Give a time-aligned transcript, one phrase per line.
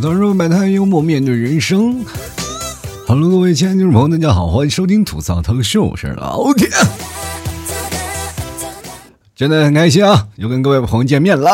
[0.00, 2.04] 吐槽说百态幽默面对人生。
[3.08, 6.68] Hello，各位亲爱的听众朋友，大家好，欢迎收听吐槽腾秀，我是老铁。
[9.34, 11.50] 真的很开心啊，又跟各位朋友见面了。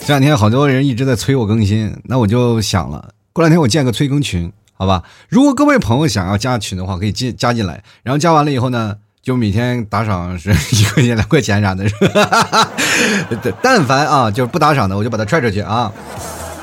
[0.00, 5.04] 这两天好多人一直在催我更新，那我就想了，过两天我建个催更群，好吧？
[5.28, 12.68] 如果各位朋友想要加群的话，可以进加进来，然后加完了以后呢，就每天打赏是一块钱、两块钱啥的，是吧？
[13.62, 15.92] 但凡啊，就是不打赏的，我就把他踹出去啊。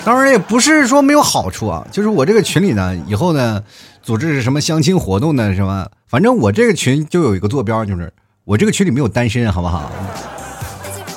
[0.06, 3.64] 当然也不是说没有好处啊，就是我这个群里呢，以后呢，
[4.02, 8.12] 组织什么相亲活动呢，什么，反正我这个群就有一个坐标，就是
[8.44, 9.90] 我这个群里没有单身，好不好？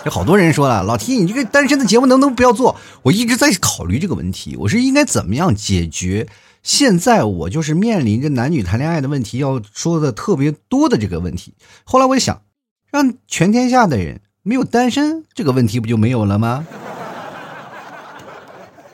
[0.04, 2.76] 有好多人说了，老 T，你这个单身的节目能不能不要做？
[3.02, 6.28] 我一直在考虑这个问题，我是应该怎么样解决？
[6.62, 11.54] 现在我就是面临着男女谈恋爱的问题，要说的特别多的这个问题。
[11.82, 12.42] 后来我就想，
[12.92, 16.64] 让全天下的人没有单身这个问题，不就没有了吗？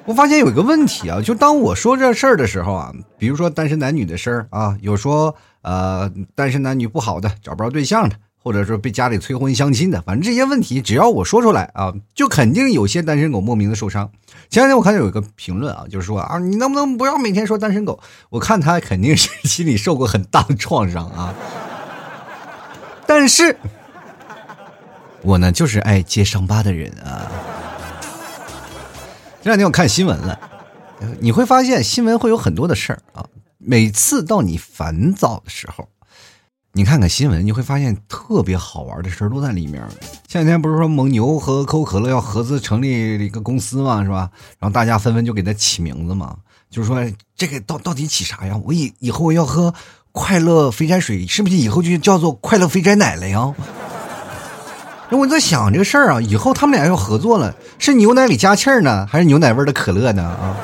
[0.05, 14.11] 我发现有一个问题啊，就当我说这事儿的时候啊，比如说单身男女的事儿啊，有说呃单身男女不好的，找不着对象的，或者说被家里催婚相亲的，反正这些问题只要我说出来啊，就肯定有些单身狗莫名的受伤。
[14.51, 18.01] 前两天我看到有一个评论啊，就是说啊，你能不能不要每天说单身狗？
[18.31, 21.33] 我看他肯定是心里受过很大的创伤啊。
[23.07, 23.57] 但是，
[25.23, 27.31] 我呢就是爱揭伤疤的人啊。
[29.43, 30.39] 这两天我看新闻了，
[31.19, 33.27] 你会发现新闻会有很多的事儿啊。
[33.59, 35.89] 每次到你烦躁的时候，
[36.73, 39.83] 你看看新闻，你会发现特别好玩的事儿都在里面。
[40.29, 44.31] 前两天不是说蒙牛和可口可乐要合资成立一个公司嘛，是吧？
[44.61, 46.37] 然后大家纷纷就给它起名字嘛，
[46.71, 47.05] 就是说
[47.35, 48.57] 这个到到底起啥呀？
[48.65, 49.75] 我以以后要喝
[50.13, 53.53] 快乐肥宅水，是不是以后就叫做快乐肥宅奶了呀？
[55.19, 60.23] 我在想这个事儿啊，以后他们俩要合作了，是牛奶里加气儿呢，还是牛奶味的可乐呢？
[60.23, 60.57] 啊，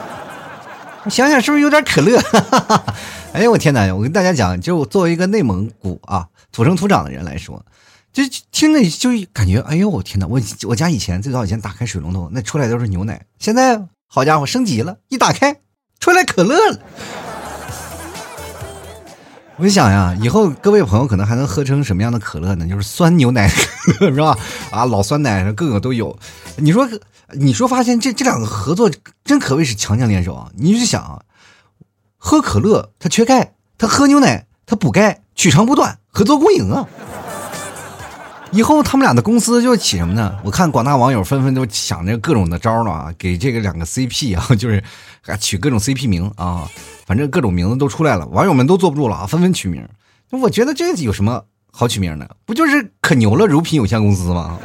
[1.10, 2.18] 想想是不是有点可乐？
[3.32, 3.92] 哎呀，我天哪！
[3.92, 7.64] 我跟大家讲，就作为一个内蒙古啊土生土长的人来说，
[8.12, 10.26] 就听着就感觉，哎呦，我天哪！
[10.26, 15.56] 我我家以前最早以前打开水龙头，那出来都是牛奶，现在好家伙升级了，一打开
[16.00, 16.80] 出来可乐了。
[19.58, 22.66] 我就想呀，以后各位朋友可能还能喝成什么样的可乐呢？
[22.68, 24.38] 就是酸牛奶，是吧？
[24.70, 26.16] 啊，老酸奶，各个都有。
[26.58, 26.88] 你说，
[27.32, 28.88] 你说，发现这这两个合作
[29.24, 30.48] 真可谓是强强联手啊！
[30.54, 31.24] 你就想，
[32.16, 36.86] 喝可乐它缺钙，它喝牛奶它补钙，取长补短，合作共赢啊！
[38.50, 40.34] 以后他们俩的公司就起什么呢？
[40.42, 44.82] 我看广大网友纷纷都想着各种的招呢啊，给这个两个 CP 啊， 就是
[45.38, 46.68] 取各种 CP 名啊。
[47.06, 49.86] 反正各种名字都出来了，网友们都坐不住了啊，纷纷取名。
[50.30, 52.36] 我觉得这有什么好取名的？
[52.44, 54.58] 不就是可牛了乳品有限公司吗？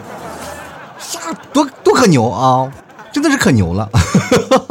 [1.00, 2.72] 啥多多可牛啊！
[3.12, 3.90] 真的是可牛了。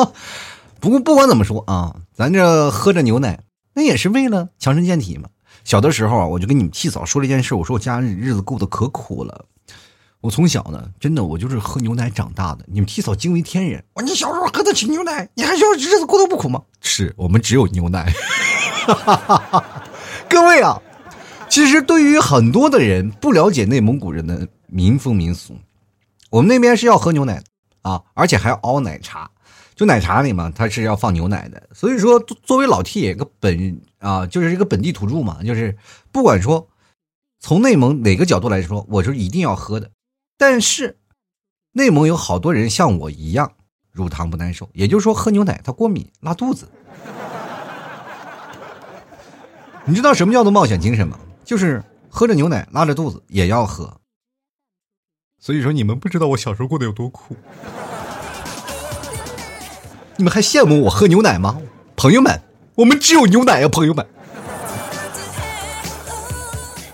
[0.80, 3.40] 不过不管怎么说啊，咱这喝着牛奶，
[3.74, 5.28] 那也是为了强身健体嘛。
[5.64, 9.46] 小的时候啊，我就跟你们替嫂说了一件事，我说我家日子过得可苦了。
[10.20, 12.64] 我从小呢，真的我就是喝牛奶长大的。
[12.68, 16.62] 你们替嫂惊为天人，我你小时候喝得起牛奶，你还说日子过得不苦吗？
[16.80, 18.12] 是我们只有牛奶。
[20.30, 20.80] 各位啊，
[21.48, 25.56] 其实对于很多的人不了解内蒙古人的民风民俗，
[26.30, 27.42] 我们那边是要喝牛奶
[27.82, 29.28] 啊，而且还要熬奶茶。
[29.82, 31.60] 就奶茶里嘛，它是要放牛奶的。
[31.74, 35.76] 所以说，作为老 T 一个本啊，就是一个本地土著嘛，就是
[36.12, 36.68] 不管说
[37.40, 39.90] 从内蒙哪个角度来说，我是一定要喝的。
[40.38, 40.98] 但是，
[41.72, 43.54] 内蒙有好多人像我一样
[43.90, 46.68] 乳糖不耐受，也就是说喝牛奶他过敏拉肚子。
[49.84, 51.18] 你知道什么叫做冒险精神吗？
[51.44, 54.00] 就是喝着牛奶拉着肚子也要喝。
[55.40, 57.34] 所以说你们不知道我小时候过得有多苦。
[60.22, 61.60] 你们还羡慕我喝牛奶吗？
[61.96, 62.40] 朋友们，
[62.76, 64.06] 我们只有牛奶呀，朋友们。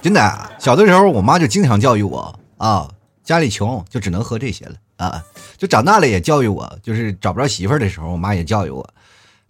[0.00, 2.90] 真的，小的时候我妈就经常教育我啊。
[3.22, 5.22] 家里穷，就只能喝这些了啊！
[5.58, 8.88] 就长大了也教育我，就是找不着媳妇儿的时候，我妈也教育我。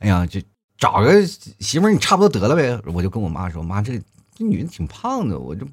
[0.01, 0.41] 哎呀，就
[0.77, 1.25] 找个
[1.61, 2.77] 媳妇儿，你差不多得了呗。
[2.93, 3.97] 我就跟我妈说：“妈，这
[4.37, 5.65] 这女的挺胖的，我就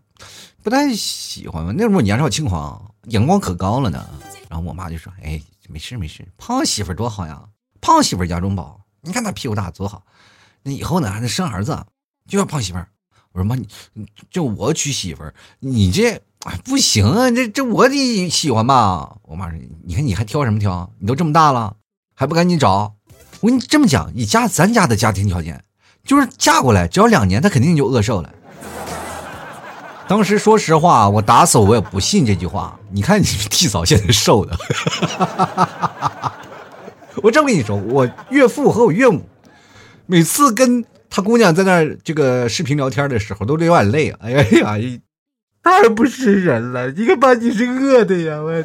[0.62, 4.08] 不太喜欢嘛。”那时候年少轻狂，眼光可高了呢。
[4.48, 7.42] 然后我妈就说：“哎，没事没事，胖媳妇儿多好呀，
[7.86, 8.82] 胖媳妇儿家中宝。
[9.02, 10.02] 你看她屁股大多好，
[10.64, 11.86] 那以后呢还能生儿子，
[12.28, 12.90] 就要胖媳妇儿。”
[13.32, 13.68] 我说妈，你
[14.32, 16.20] 就我娶媳妇儿，你这。
[16.46, 19.18] 哎，不行啊，这这我得喜欢吧？
[19.24, 20.92] 我妈说，你看你还挑什么挑？
[21.00, 21.76] 你都这么大了，
[22.16, 22.96] 还不赶紧找？
[23.42, 25.64] 我跟你这么讲，以家咱家的家庭条件，
[26.04, 28.32] 就是嫁过来只要两年，她肯定就饿瘦了。
[30.08, 32.80] 当时说实话，我打死我也不信这句话。
[32.92, 34.56] 你看你替嫂现在瘦的，
[37.24, 39.22] 我这么跟你说，我岳父和我岳母
[40.06, 44.10] 每次跟他姑娘在那儿这个视频聊天的时候，都流眼泪。
[44.20, 45.00] 哎呀呀，
[45.64, 46.92] 太不是人了！
[46.92, 48.64] 你看把你是饿的呀，我。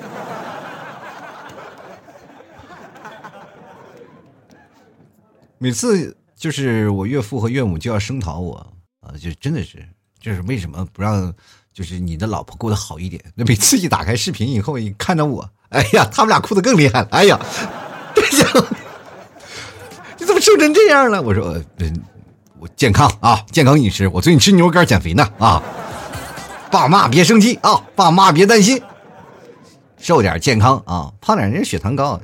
[5.58, 8.55] 每次就是我岳父和岳母就要声讨我
[9.00, 9.87] 啊，就真的是，
[10.19, 11.32] 就是为什么不让
[11.73, 13.23] 就是你的老婆过得好一点？
[13.35, 17.08] 那每次一打开视频以后，一看到我，哎呀，他们俩哭的更厉害了。
[17.11, 17.38] 哎呀，
[20.19, 21.21] 你怎么瘦成这样了？
[21.21, 22.03] 我说，嗯，
[22.59, 25.62] 我健康啊，健康饮食，我最近吃牛肉干减肥呢啊。
[26.71, 28.81] 爸妈别生气啊，爸妈别担心，
[29.99, 32.21] 瘦点健康啊，胖点人血糖高。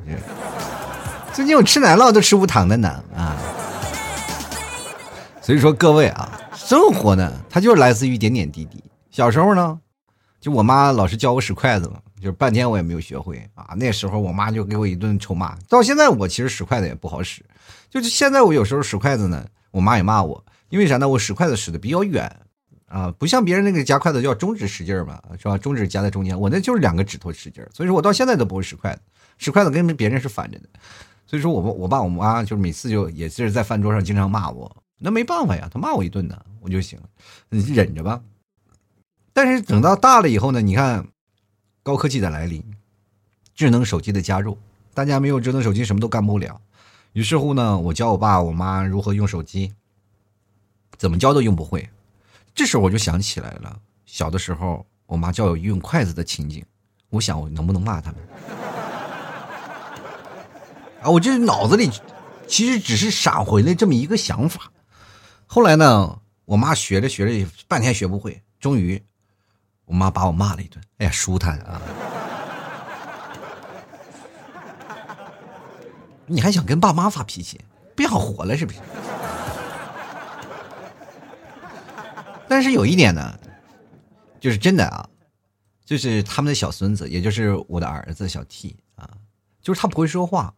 [1.33, 3.37] 最近我吃奶酪都吃无糖的呢啊，
[5.43, 8.83] 所以说各位啊，生活呢它就是来自于点点滴滴。
[9.11, 9.79] 小时候呢，
[10.41, 13.73] 就我妈老是教我使筷子嘛，就是半天我也没有学会啊。
[13.77, 15.57] 那时候我妈就给我一顿臭骂。
[15.69, 17.41] 到现在我其实使筷子也不好使，
[17.89, 21.09] 就是现在我有时候使筷子呢，我妈也骂我，因为啥呢？
[21.09, 22.29] 我使筷子使的比较远
[22.89, 25.57] 啊，不像别人那个夹筷子叫中指使劲儿嘛，是吧？
[25.57, 29.01] 中指夹在中间，我那就是两个指头使劲儿，所以说我到现在都不会使筷子，
[29.39, 30.69] 使筷子跟别人是反着的。
[31.29, 36.99] 所以说，我我爸我妈就是每次就也是在饭桌上经常骂我，那没办法呀，他骂我一顿呢，我就行，
[37.51, 38.21] 你忍着吧。
[39.33, 41.07] 但是等到大了以后呢，你看，
[41.87, 42.61] 高科技的来临，
[43.55, 44.59] 智能手机的加入，
[44.93, 46.61] 大家没有智能手机什么都干不了。
[47.13, 49.73] 于是乎呢，我教我爸我妈如何用手机，
[50.99, 51.89] 怎么教都用不会。
[52.57, 56.67] 这时候我就想起来了，小的时候我妈教我用筷子的情景，
[57.09, 58.21] 我想我能不能骂他们。
[61.03, 61.89] 啊，我这脑子里
[62.49, 64.73] 其实只是闪回了这么一个想法。
[65.47, 69.01] 后来呢，我妈学着学着半天学不会，终于
[69.87, 70.79] 我妈把我骂了一顿。
[70.99, 71.81] 哎呀，舒坦啊！
[76.27, 77.61] 你还想跟爸妈发脾气？
[77.95, 78.79] 不想活了是不是？
[82.49, 83.39] 但是有一点呢，
[84.41, 85.09] 就是真的啊，
[85.85, 89.09] 就是他们的小孙子，也就是我的儿子小 T 啊，
[89.63, 90.53] 就是他不会说话。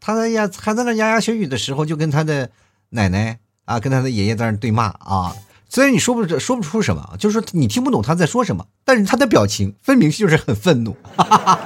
[0.00, 2.50] 他在呀，还在那牙牙学语的时候，就跟他的
[2.90, 5.34] 奶奶啊，跟他的爷爷在那对骂啊。
[5.68, 10.96] 虽然你说不出说不出什么，就是你听不懂他在说什么，但是他的表情分明就是很愤怒。
[11.16, 11.60] 哈哈哈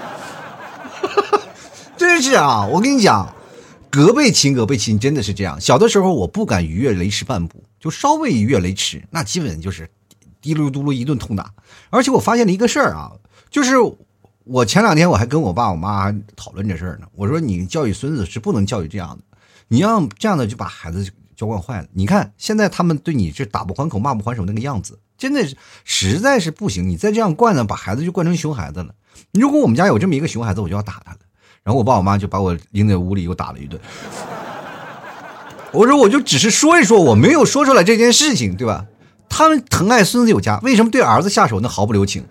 [1.96, 3.34] 真是啊，我跟你讲，
[3.88, 5.60] 隔辈亲，隔辈亲，真的是这样。
[5.60, 9.88] 小的时候我不敢逾越雷池半步，就稍微逾越雷池，那基本就是
[10.40, 11.52] 滴噜嘟噜一顿痛打。
[11.90, 13.12] 而且我发现了一个事儿啊，
[13.50, 13.74] 就是。
[14.44, 17.06] 我前两天我还跟我爸我妈讨论这事儿呢。
[17.14, 19.22] 我说你教育孙子是不能教育这样的，
[19.68, 21.08] 你要这样的就把孩子
[21.42, 21.88] 教惯坏了。
[21.92, 26.88] 你看现在他们对你是打不还口骂不还手那个样子，真的是实在是不行。
[26.88, 28.94] 你再这样惯呢，把孩子就惯成熊孩子了。
[29.32, 31.18] 如果我们家有这么一个熊孩子，我就要打他了。
[31.64, 33.80] 然后我爸我妈就把我拎在屋里又打了一顿。
[35.72, 38.86] 我说我就只是说一说，我没有说出来这件事情，对吧？
[39.28, 42.24] 他们疼爱孙子有加，为什么对儿子下手那毫不留情？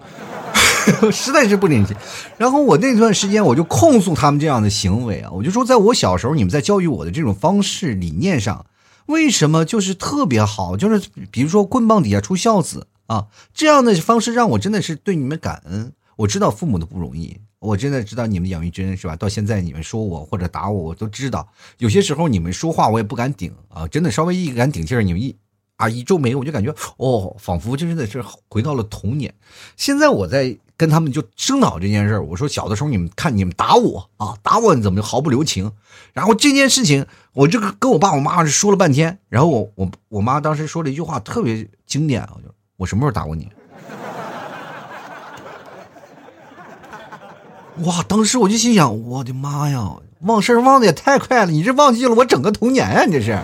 [1.12, 1.96] 实在是不领情，
[2.38, 8.66] 然后我那段时间我就控诉他们这样的行为啊，我就说，在我小时候，你们在教育我的这种方式理念上，
[9.08, 10.78] 为什么就是特别好？
[10.78, 15.94] 就是比如说棍棒底下出孝子啊，这样的方式让我真的是对你们感恩。
[16.18, 19.16] 我知道父母的不容易，我真的知道你们养育之恩是吧？
[19.16, 21.48] 到现在你们说我或者打我，我都知道。
[21.80, 25.36] 有些时候你们说话我也不敢顶啊，真的稍微一敢顶劲儿，你们一。
[25.78, 29.34] 啊，一皱眉，我就感觉哦，仿佛真的是回到了童年。
[29.76, 35.72] 现在我在跟他们就声讨这件事儿，我说小的时候你们看你们打我啊，打我你怎么就毫不留情？
[36.12, 42.48] 然后这件事情，我这个跟我爸我妈是说了半天，然后我我我妈当时说了一句话特别经典，我就
[42.78, 43.48] 我什么时候打过你？
[47.86, 48.02] 哇！
[48.08, 53.38] 当时我就心想，我的妈呀，忘事儿忘的也太快了，你这忘记了我整个童年呀，你这是。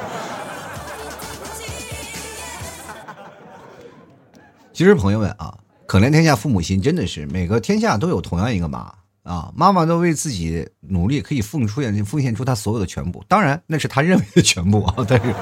[4.74, 5.56] 其实朋友们啊，
[5.88, 15.34] 可怜天下父母心，真的是每个天下都有同样一个妈啊，妈妈都为自己努力，可以奉出奉献出她所有的全部，当然那是他认为的全部 啊，但是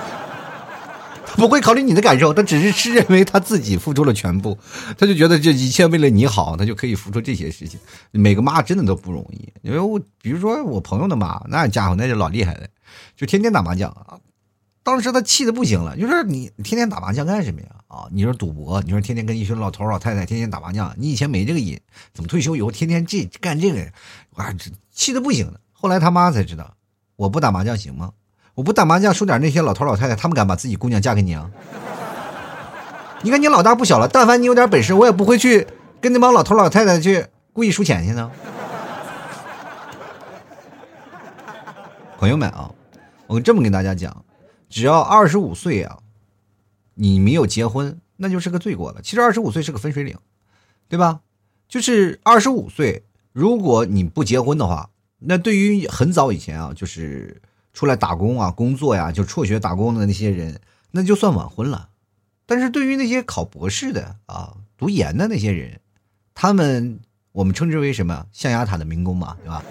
[1.35, 4.57] 不会考虑你的感受，他只是是认为他自己付出了全部，
[4.97, 7.79] 他就觉得这一切为了你好，他就可以付出这些事情。
[8.11, 12.67] 每个妈真的都不容易，因为我比如说我朋友的妈，那家伙那就老厉害了，
[13.17, 14.17] 就天天打麻将啊。
[14.85, 17.67] 当时他气的不行了，就是你天天打麻将干什么呀？
[17.87, 21.81] 啊，你说赌博，你说天天跟一群老头老太太天天打麻将，你以前没这个瘾，
[22.13, 23.83] 怎么退休以后天天这干这个？
[24.35, 24.53] 哇，
[24.91, 25.59] 气的不行了。
[25.73, 26.75] 后来他妈才知道，
[27.15, 28.11] 我不打麻将行吗？
[28.53, 31.49] 我不打麻将输点那些老头老太太，他们敢把自己姑娘嫁给你啊？
[33.23, 35.65] 你看你老大不小了，但凡你有点本事，我也不会去
[35.99, 38.31] 跟那帮老头老太太去故意输钱去呢。
[42.19, 42.71] 朋友们啊，
[43.25, 44.24] 我这么跟大家讲，
[44.75, 45.99] 只要二十五岁啊，
[46.95, 49.01] 你没有结婚，那就是个罪过了。
[49.01, 50.17] 其实二十五岁是个分水岭，
[50.89, 51.21] 对吧？
[51.69, 54.89] 就是二十五岁，如果你不结婚的话，
[55.19, 57.41] 那对于很早以前啊，就是
[57.71, 60.59] 出来打工啊、工作呀，就辍学打工的那些人，
[60.91, 61.87] 那就算晚婚了。
[62.45, 65.79] 但是对于那些考博士的啊、读研的那些人，
[66.33, 66.99] 他们
[67.31, 69.63] 我们称之为什么象牙塔的民工嘛，对吧？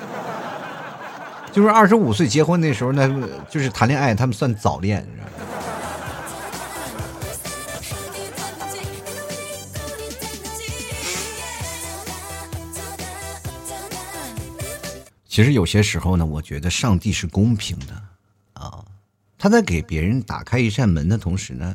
[1.54, 5.28] 就是二十五岁结婚那时候呢，就是谈恋爱，他们算早恋，你知道？
[15.28, 18.02] 其实有些时候呢，我觉得上帝是公平的
[18.54, 18.84] 啊，
[19.38, 21.72] 他在给别人打开一扇门的同时呢，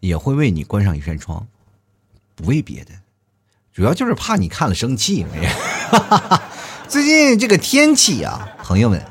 [0.00, 1.46] 也会为你关上一扇窗，
[2.34, 2.90] 不为别的，
[3.72, 5.24] 主要就是怕你看了生气。
[5.92, 6.42] 哈哈
[6.88, 9.04] 最近这个天气啊，朋友们，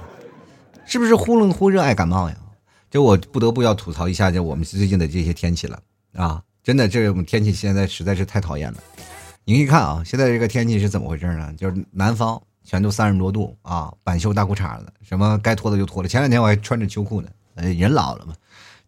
[0.88, 2.36] 是不是忽冷忽热爱感冒呀？
[2.90, 5.80] 这我不得不要吐槽一下，就我们最近的这些天气了
[6.14, 6.42] 啊！
[6.64, 8.80] 真的，这种天气现在实在是太讨厌了。
[9.46, 11.54] 你可以看啊，现在这个天气是怎么回事呢？
[11.56, 16.10] 就是南方全都三十多度啊，板袖大裤衩子，什么该脱的就脱了。
[16.10, 18.34] 前两天我还穿着秋裤呢，呃，人老了嘛，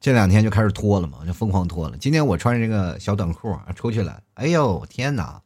[0.01, 1.97] 这两天就开始脱了嘛，就疯狂脱了。
[1.97, 5.39] 今天我穿着这个小短裤出去了，哎呦天哪！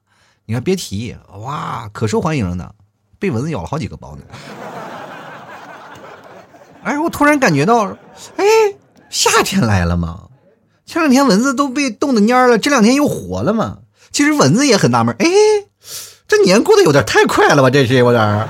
[0.46, 2.74] 你看别提哇，可受欢迎了呢，
[3.24, 4.22] 被蚊子咬了好几个包呢。
[6.84, 7.96] 哎，我突然感觉到，
[8.36, 8.46] 哎，
[9.10, 10.24] 夏天来了吗？
[10.86, 13.78] 前两天蚊子都被冻得蔫了，这两天又活了嘛。
[14.12, 15.26] 其实蚊子也很纳闷，哎，
[16.28, 17.70] 这年过得有点太快了吧？
[17.70, 18.46] 这是有点，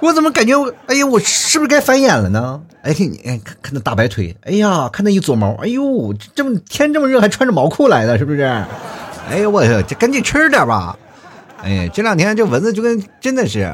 [0.00, 2.60] 我怎么感觉我，哎呀，我是不是该繁衍了呢？
[2.82, 8.42] 哎，看你，哎，看那大白腿，哎呀，看那一撮毛，哎呦，这么天这么热，还穿着毛裤来的，是不是？
[9.30, 10.98] 哎呦，我这赶紧吃点吧。
[11.62, 13.70] 哎，这两天这蚊子就跟真的是，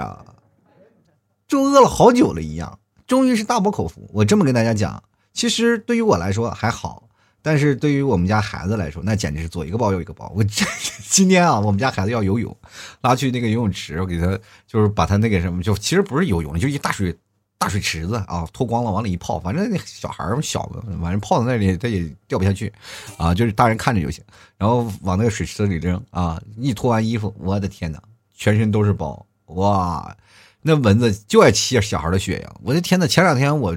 [1.46, 2.78] 就饿了好久了一样。
[3.06, 4.10] 终于是大饱口福。
[4.12, 5.02] 我这么跟大家讲，
[5.32, 7.08] 其实对于我来说还好，
[7.40, 10.32] 但是对于我们家孩子来说，那简直是左一个包右一个包。
[10.34, 10.66] 我这
[11.08, 12.56] 今天啊，我们家孩子要游泳，
[13.02, 17.16] 拉去那个游泳池，我给他就是把他那个什么，就其实不是游泳，就一大水
[17.58, 22.72] 大水池子啊，脱光了往里一泡，反正那小孩儿小的，反正泡在那里他也掉不下去
[23.16, 24.22] 啊，就是大人看着就行。
[24.58, 28.00] 然后往那个水池子里扔啊，一脱完衣服，我的天哪，
[28.34, 30.14] 全身都是包哇！
[30.60, 32.52] 那蚊子就爱吸小孩的血呀！
[32.60, 33.72] 我的天呐，前两天我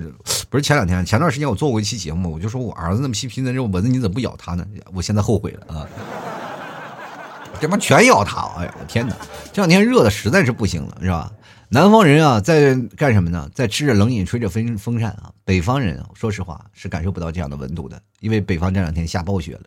[0.49, 4.65] 不是前两天，前段时间我做过一期节目，我就说我儿子那么细皮嫩肉，蚊子你怎么不咬他呢？
[4.91, 5.87] 我现在后悔了啊！
[7.61, 8.41] 这帮全咬他！
[8.57, 9.15] 哎呀，我天哪！
[9.53, 11.31] 这两天热的实在是不行了，是吧？
[11.71, 13.47] 南方人啊，在干什么呢？
[13.53, 15.31] 在吃着冷饮，吹着风风扇啊。
[15.45, 19.61] 北方人说实话是感受不到这样的温度的，因为北方这两天下暴雪了。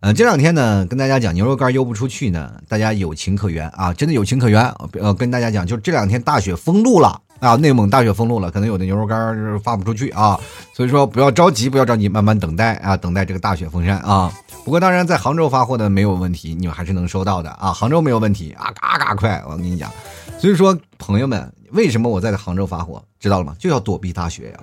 [0.00, 4.62] 嗯，这两天呢，跟大家讲牛肉干邮不出去呢，大家有情可原啊，真的有情可原。
[5.00, 10.38] 呃，跟大家讲，就这两天大雪封路了啊，内蒙大雪封路了，可能有的牛肉干发不出去啊，
[10.72, 14.32] 所以说不要着急，不要着急，慢慢等待啊，等待这个大雪封山啊。
[14.64, 19.90] 不过当然，在杭州发货的没有问题，你们还是能收到的啊，杭州没有问题啊，嘎嘎快，我跟你讲。
[20.38, 23.56] 所以说，朋友们，为什么我在杭州发货，知道了吗？
[23.58, 24.60] 就要躲避大雪呀。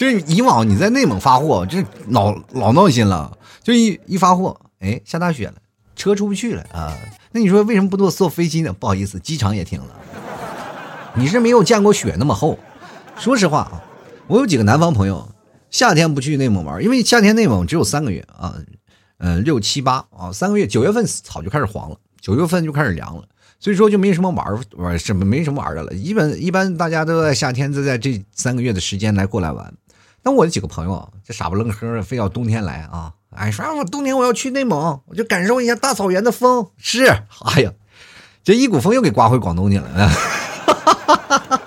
[0.00, 3.36] 就是以往你在内蒙发货，这老老闹心了。
[3.62, 5.56] 就一一发货，哎，下大雪了，
[5.94, 6.96] 车出不去了啊。
[7.32, 8.72] 那你说为什么不坐坐飞机呢？
[8.72, 9.88] 不好意思，机场也停了。
[11.16, 12.58] 你是没有见过雪那么厚。
[13.18, 13.84] 说实话啊，
[14.26, 15.28] 我有几个南方朋友，
[15.70, 18.54] 夏天不去内蒙玩，因为夏天内蒙只有三个月啊，
[19.18, 23.24] 呃，六七八啊，三个月，九月份草就开始黄了，九月份就开始凉了，
[23.58, 25.92] 所以说就没什么玩玩什么没什么玩的了。
[25.92, 29.70] 一般一般大家都在夏天，都在这三个月的时间来过来玩。
[30.22, 33.14] 那我的几个朋友啊，这傻不愣呵的，非要冬天来啊！
[33.30, 36.68] 哎，说我冬天我要去内蒙，我就感受一下大草原的风。
[36.76, 37.72] 是，哎呀，
[38.44, 39.88] 这一股风又给刮回广东去了。
[40.08, 41.59] 哈哈哈哈哈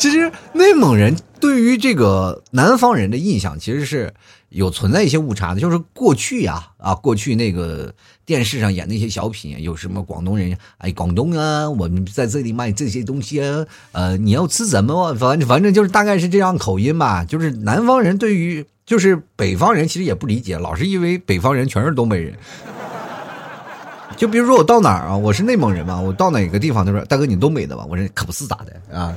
[0.00, 4.14] 其实内蒙人对于这个南方人的印象，其实是
[4.48, 5.60] 有存在一些误差的。
[5.60, 7.92] 就是过去呀，啊，过去那个
[8.24, 15.14] 电视上演那些小品，有什么广东人，哎，广东啊，我们在这里卖这些东西啊，呃，你要吃什么？
[15.16, 17.22] 反正反正就是大概是这样口音吧。
[17.22, 22.34] 就是南方人对于就是北方人其实也不理解，老是以为北方人全是东北人。
[24.16, 27.86] 就比如说我到哪儿啊，我是内蒙人嘛，我到哪个地方他说大哥你东北的吧？
[27.86, 29.14] 我说可不是咋的啊。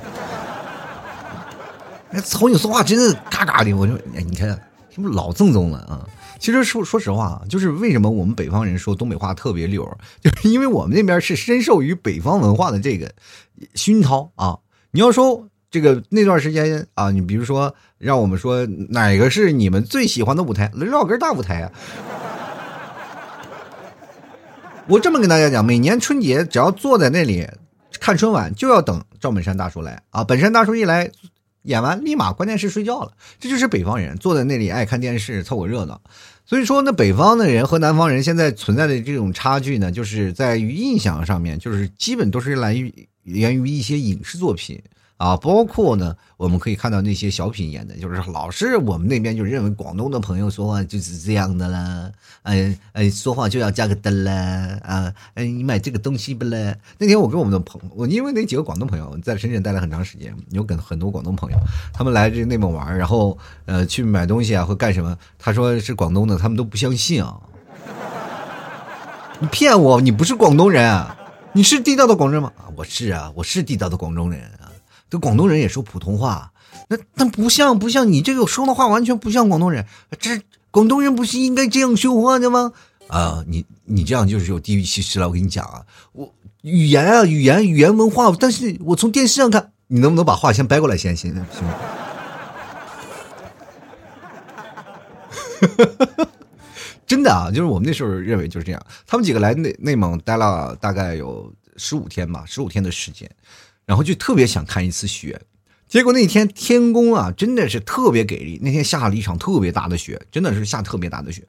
[2.13, 4.49] 哎，瞅你说话真是嘎嘎的，我说，哎，你看，
[4.93, 6.07] 是不是老正宗了啊？
[6.37, 9.83] 其实说说实话啊，就是为什么我们北方人说东北话特别溜，
[10.21, 13.11] 就是因为我们那边是深受于北方文化的这个
[13.73, 14.55] 熏陶啊。
[14.91, 21.71] 你要说这个那段时间啊，你比如说让我们说哪个是你们最喜欢的舞台，绕根大舞台啊。
[24.87, 27.47] 我这么跟大家讲，每年春节只要坐在那里。
[27.99, 30.25] 看春晚就要等赵本山大叔来啊！
[30.25, 31.09] 本山大叔一来，
[31.63, 33.11] 演完立马关电视睡觉了。
[33.39, 36.01] 这就是北方人坐在那里爱看电视凑个热闹。
[36.45, 42.73] 所以说呢，北方的人和南方人现在存在的这种差距呢，就是在于印象上面，就是基本都是来
[43.23, 44.81] 源于一些影视作品。
[45.23, 52.11] 啊，包括呢，我们可以看到那些小品演的，就是老是我们那边就认为广东的朋友说话就是这样的啦，
[52.41, 56.75] 哎哎，说话就要加个的啦，啊，哎，你买这个东西不啦？
[56.97, 61.57] 那天我跟我们的朋，我因为那几个广东朋友在深圳待了很长时间，有跟很多广东朋友，
[61.93, 67.39] 他们来这内蒙玩，然后呃去买东西啊或干什么，他说是广东的，他们都不相信啊，
[69.39, 71.01] 你骗我，你不是广东人，
[71.53, 72.51] 你是地道的广州人吗？
[72.57, 74.67] 啊，我是啊，我是地道的广东人啊。
[75.13, 76.51] 这广东人也说普通话，
[76.87, 79.85] 那那不像不像你这个说的话完全不像广东人。
[80.19, 80.41] 这
[80.71, 82.73] 广东人不是应该这样说话的吗？
[83.09, 85.27] 啊，你你这样就是有地域歧视了。
[85.27, 91.75] 我跟你讲啊，我语言啊语言语言文化，但是我从电视上看，你能不能把话先掰过来先行行吗？
[97.05, 98.83] 真的啊，就是我们那时候认为就是这样。
[99.05, 103.29] 他们几个来内内蒙待了大概有十五天吧，十五天的时间。
[103.85, 105.41] 然后就特别想看一次雪，
[105.87, 111.43] 结果那天天公啊真的是特别给力，那天下了一场特别大的雪，真的是下特别大的雪。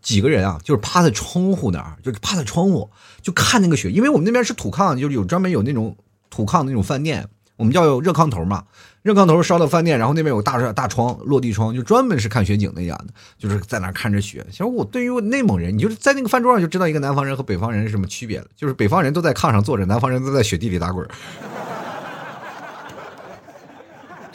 [0.00, 2.88] 几个人啊，就是趴在窗户那儿，就是趴在窗户
[3.20, 5.96] 就看那个雪，因为我们那边是土炕，就是有专门有那种
[6.30, 8.64] 土炕那种饭店，我们叫热炕头嘛，
[9.02, 14.46] 热炕头烧的饭店，然后那边有大大窗落地窗，就专门是看雪景那样的，就是在那看着雪。
[14.52, 21.04] 其实我对于内蒙人，你就是在那个饭桌上就知道一个南方人和北方人是什么区别了，就是北方人都在炕上坐着，南方人都在雪地里打滚。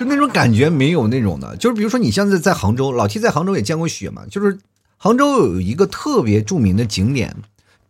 [0.03, 4.25] 就那种感觉没有那种的，就是比如说你现在在杭州，老 T 在杭州也见过雪嘛。
[4.29, 4.60] 就是
[4.98, 7.36] 杭州有一个特别著名的景点，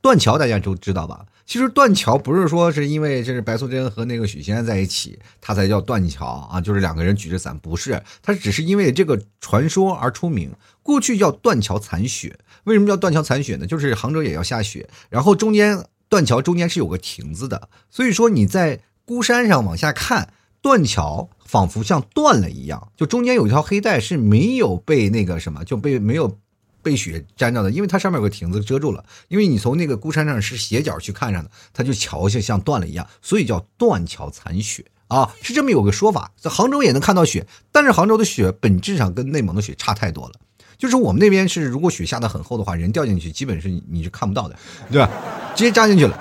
[0.01, 1.25] 断桥，大家都知道吧？
[1.45, 10.51] 其实断桥不是说是因为这是白素贞和那个许仙在一起，它才叫断桥啊，就是两个人举着伞，不是，它只是因为这个传说而出名。
[10.81, 13.67] 过去叫断桥残雪，为什么叫断桥残雪呢？
[13.67, 21.29] 就是杭州也要下雪，然后中间断桥中间是有个亭子的，所以说你在孤山上往下看断桥。
[21.53, 26.39] 仿佛像断了一样，就中间有一条黑带是没有被那个什么，就被没有
[26.81, 29.05] 被雪沾着的，因为它上面有个亭子遮住了。
[29.27, 36.31] 因为你从那个孤山上是斜角去看上的，它就桥像像断了一样，所以叫断桥残雪啊，是这么有个说法。
[36.41, 40.33] 在杭州也能看到雪，但是杭州的雪本质上跟内蒙的雪差太多了。
[40.79, 44.55] 就是我们那边是，如果雪下的很厚的话，人掉进去基本是你是看不到的，
[44.91, 45.07] 对吧？
[45.55, 46.19] 直接扎进去了。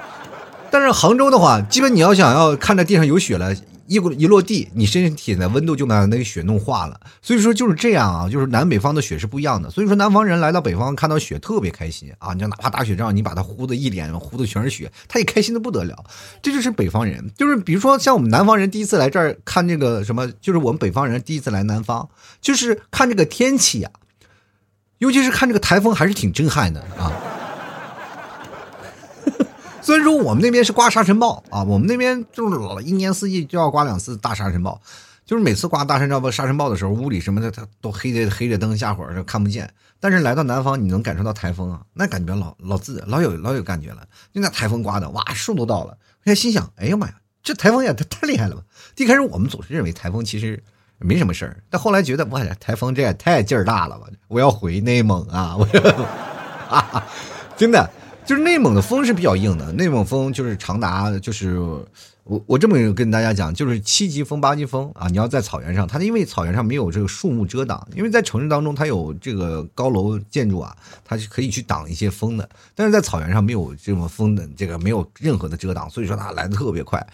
[0.70, 3.56] 但是杭州的话，基本你要想要看着地上有雪了。
[3.86, 7.00] 一一落地，你身体的温度就把那个雪弄化了。
[7.20, 9.70] 所以说就是这样啊，就是南北方的雪是不一样的。
[9.70, 16.04] 所以说南方人来到北方看到雪特别开心啊，你就哪怕打雪仗，你把他呼的一脸呼的全是雪，他也开心的不得了。
[16.40, 22.08] 这就是北方人，就是比如说像我们南方人第一次来这儿看这个什么，就是我们北方人第一次来南方，
[22.40, 23.90] 就是看这个天气呀，
[24.98, 27.31] 尤其是看这个台风，还是挺震撼的啊。
[29.82, 34.80] 虽然说我们那边是刮沙尘暴啊，我们那边就是老一年四季就要刮两次大沙尘暴，
[35.26, 39.68] 就是每次刮大沙尘暴沙尘暴的时候，屋里什么的它都黑着黑着灯，下火儿看不见。
[39.98, 44.06] 但是来到南方，你能感受到台风啊，那感觉老老自老有老有感觉了。
[44.32, 45.98] 就那台风刮的，哇，树都倒了。
[46.24, 48.62] 现在心想，哎呀妈呀，这台风也太太厉害了吧！
[48.96, 50.62] 一开始我们总是认为台风其实
[50.98, 54.06] 没什么事儿，但后来觉得，哇，台风这也太劲儿大了吧！
[54.28, 57.02] 我要回内蒙啊，我要，
[57.56, 57.90] 真的。
[58.24, 61.58] 就是内蒙的风是比较硬的，内蒙风就是长达就是
[62.24, 65.08] 我我这么跟大家讲，就是七级风八级风啊！
[65.08, 77.04] 你要在草原上，它因为草原上没有这个树木遮挡，因为在城市当中它有这个高楼建筑啊，它是可以去挡一些风的，但是在草原上没有这种风的这个没有任何的遮挡，所以说它来的特别快。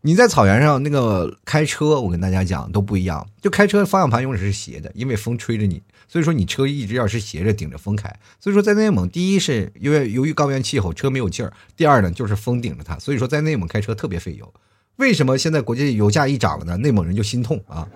[0.00, 5.82] 你在草原上那个开车，我跟大家讲都不一样，就开车方向盘永远是斜的，因为风吹着你。
[6.08, 14.52] 所以说你车一直要是斜着顶着风开，所以说在内蒙，第一是因为由于高原气候车没有劲儿，第二呢就是风顶着它，所以说在内蒙开车特别费油。
[14.96, 16.76] 为什么现在国际油价一涨了呢？
[16.76, 17.88] 内蒙人就心痛啊，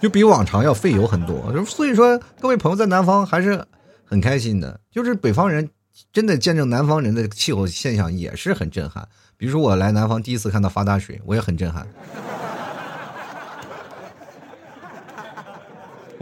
[0.00, 1.64] 就比往常要费油很多。
[1.66, 3.66] 所以说各位朋友在南方还是
[4.04, 5.68] 很开心的，就是北方人
[6.10, 9.06] 真的见证南方人的气候现象也是很震撼。
[9.36, 11.86] 比如说我来南方第一次看到发大水，我也很震撼。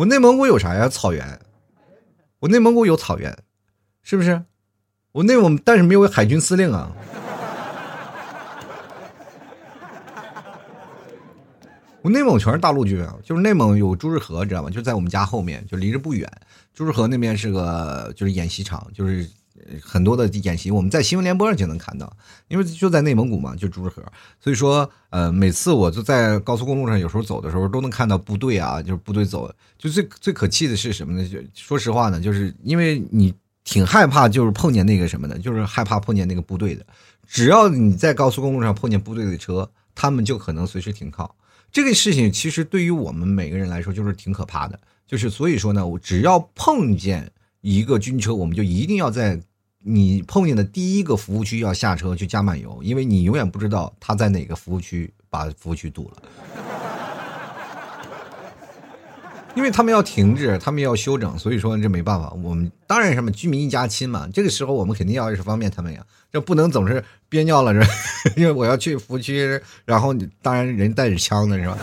[0.01, 0.89] 我内蒙古有啥呀？
[0.89, 1.39] 草原，
[2.39, 3.37] 我内蒙古有草原，
[4.03, 4.43] 是不是？
[5.13, 6.91] 我内蒙但是没有海军司令啊。
[12.01, 14.71] 我内蒙全是大陆军啊，就是内蒙有朱日河，知道吗？
[14.71, 16.27] 就在我们家后面，就离着不远。
[16.73, 19.29] 朱日河那边是个就是演习场，就是
[19.83, 22.17] 很多的演习，我们在新闻联播上就能看到，
[22.49, 24.03] 因为就在内蒙古嘛，就朱河，
[24.41, 31.29] 所以说呃，每次我就在高速公路上，有时候走的时候都能看到部队啊，就是部队走，就最最可气的是什么呢？
[31.29, 36.85] 就说实话呢，就是因为你挺害怕，就是碰见那个什么的，就是害怕碰见那个部队的，
[37.27, 41.37] 只要你在高速公路上碰见部队的车，他们就可能随时停靠。
[41.71, 49.41] 这个事情其实对于我们每个人来说就是挺可怕的，就是所以说呢，我只要碰见一个军车，我们就一定要在
[49.83, 56.23] 你碰见的第一个服务区要下车去加满油，因为你永远不知道他在哪个服务区把服务区堵了，
[59.55, 62.31] 因为他们要停止，他们要休整，所以说这没办法。
[62.43, 66.05] 我们当然什么居民一家亲嘛，这个时候我们肯定要是方便他们呀。
[66.31, 67.87] 这不能总是憋尿了，是吧？
[68.37, 71.79] 因为我要去服务区，然后当然人带着枪的是吧？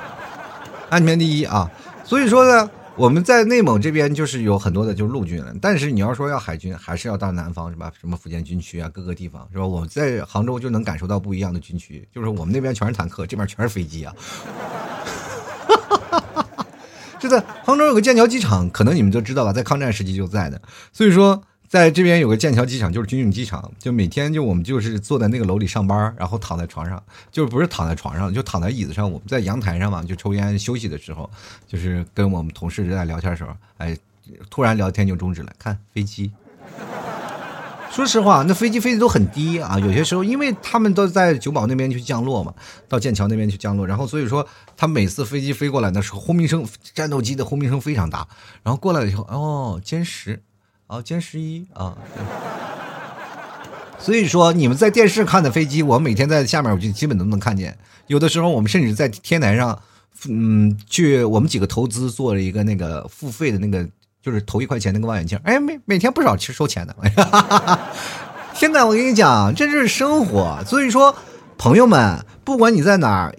[0.88, 1.70] 安全第一啊！
[2.02, 7.90] 所以说呢，我们在内蒙这边就是有很多的就是陆军了，但是你要说要海军，还是要到南方是吧？
[7.98, 9.64] 什么福建军区啊，各个地方是吧？
[9.66, 14.14] 我在杭州就能感受到不一样的军区，就是我们那边全是坦克，这边全是飞机啊！
[17.18, 20.60] 就在杭州有个剑桥机场，可能你们都知道吧，在抗战时期就在的，
[20.92, 21.42] 所以说。
[21.70, 29.08] 在这边有个剑桥机场，就是军用机场，就每天就我们就是坐在那个楼里上班，然后躺在床上，就不是躺在床上，就躺在椅子上。
[29.08, 31.30] 我们在阳台上嘛，就抽烟休息的时候，
[31.68, 33.96] 就是跟我们同事在聊天的时候，哎，
[34.50, 35.52] 突然聊天就终止了。
[35.60, 36.32] 看飞机，
[37.92, 39.78] 说实话，那飞机飞的都很低啊。
[39.78, 42.52] 有些时候，因为他们都在九堡那边去降落嘛，
[42.88, 44.44] 到剑桥那边去降落，然后所以说，
[44.76, 48.26] 他每次飞机飞过来的时候，轰鸣声，战斗机的轰鸣声非常大。
[48.64, 50.42] 然后过来了以后，哦，歼十。
[50.90, 51.96] 啊，歼十一啊，
[53.96, 57.78] 所以说你们在电视看的飞机，我每天在下面我就基本都能看见。
[58.08, 59.80] 有的时候我们甚至在天台上，
[60.28, 63.88] 嗯，去我们几个投资做了一个那个付费的那个，
[64.20, 66.96] 就是投一块钱那个望远镜，哎，每每天不少去收钱的。
[68.52, 70.60] 现在，我跟你讲，这就是生活。
[70.66, 71.14] 所以说，
[71.56, 73.32] 朋友们，不管你在哪儿。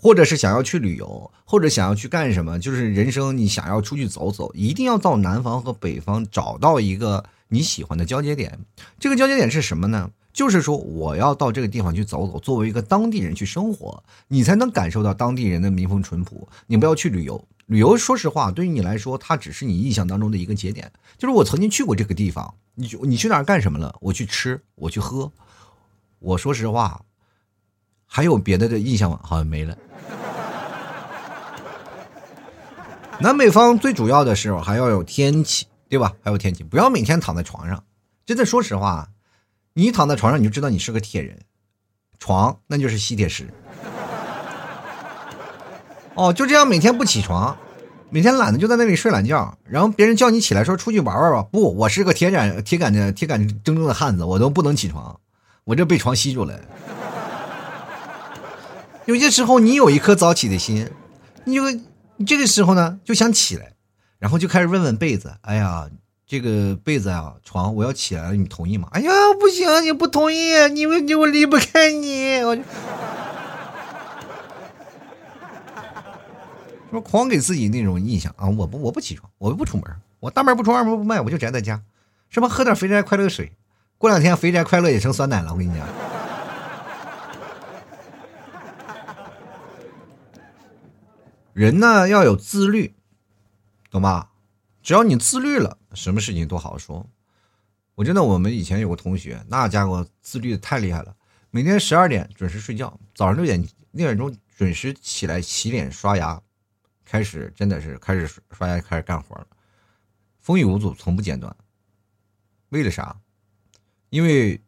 [0.00, 8.58] 或者是想要去旅游，或者想要去干什么，就是人生你想要出去走走，一定要到南方和北方找到一个你喜欢的交接点。
[8.98, 10.10] 这个交接点是什么呢？
[10.30, 16.46] 就是说我要到这个地方去走走，作为一个当地人去生活，你才能感受到当地人的民风淳朴。
[16.66, 20.92] 你不要去旅游，旅游说实话，对于你来说，它只是你印象当中的一个节点。
[21.16, 23.96] 就是我曾经去过这个地方，你你去哪儿干什么了？
[24.02, 25.32] 我去吃，我去喝。
[26.18, 27.00] 我说实话，
[28.04, 29.18] 还有别的的印象吗？
[29.22, 29.74] 好像没了。
[33.20, 36.12] 南北方最主要的是还要有天气，对吧？
[36.22, 37.82] 还有天气，不要每天躺在床上。
[38.24, 39.08] 真的，说实话，
[39.74, 41.36] 你躺在床上，你就知道你是个铁人，
[42.20, 43.48] 床那就是吸铁石。
[46.14, 47.56] 哦，就这样每天不起床，
[48.10, 55.18] 每天懒得就在那里睡懒觉，然后别人叫你起来说出去玩玩吧，不，我是个铁杆铁杆的铁杆铮铮的汉子，我都不能起床，
[55.64, 56.60] 我这被床吸住了。
[59.06, 60.88] 有些时候，你有一颗早起的心，
[61.42, 61.64] 你就。
[62.18, 63.72] 你这个时候呢，就想起来，
[64.18, 65.88] 然后就开始问问被子：“哎呀，
[66.26, 72.62] 这个被子啊，床，我要起来了，你同意吗？”“哎呀，不行，你不同意，你们你我离不开你。”我就
[76.90, 78.48] 说狂给自己那种印象啊！
[78.48, 79.84] 我不我不起床，我不出门，
[80.20, 81.80] 我大门不出二门不迈，我就宅在家，
[82.30, 83.52] 什么喝点肥宅快乐水，
[83.96, 85.86] 过两天肥宅快乐也成酸奶了，我跟你讲。
[91.58, 92.94] 人呢要有自律，
[93.90, 94.30] 懂吧？
[94.80, 97.04] 只要你自律了，什么事情都好说。
[97.96, 101.16] 我真的，我们以前有个同学，那家伙自律的太厉害了，
[101.50, 106.40] 每天十二点准时睡觉，早上六点六点钟准时起来洗脸刷牙，
[107.04, 109.48] 开始真的是开始刷牙开始干活了，
[110.38, 111.56] 风雨无阻，从不间断。
[112.68, 113.16] 为了啥？
[114.10, 114.62] 因为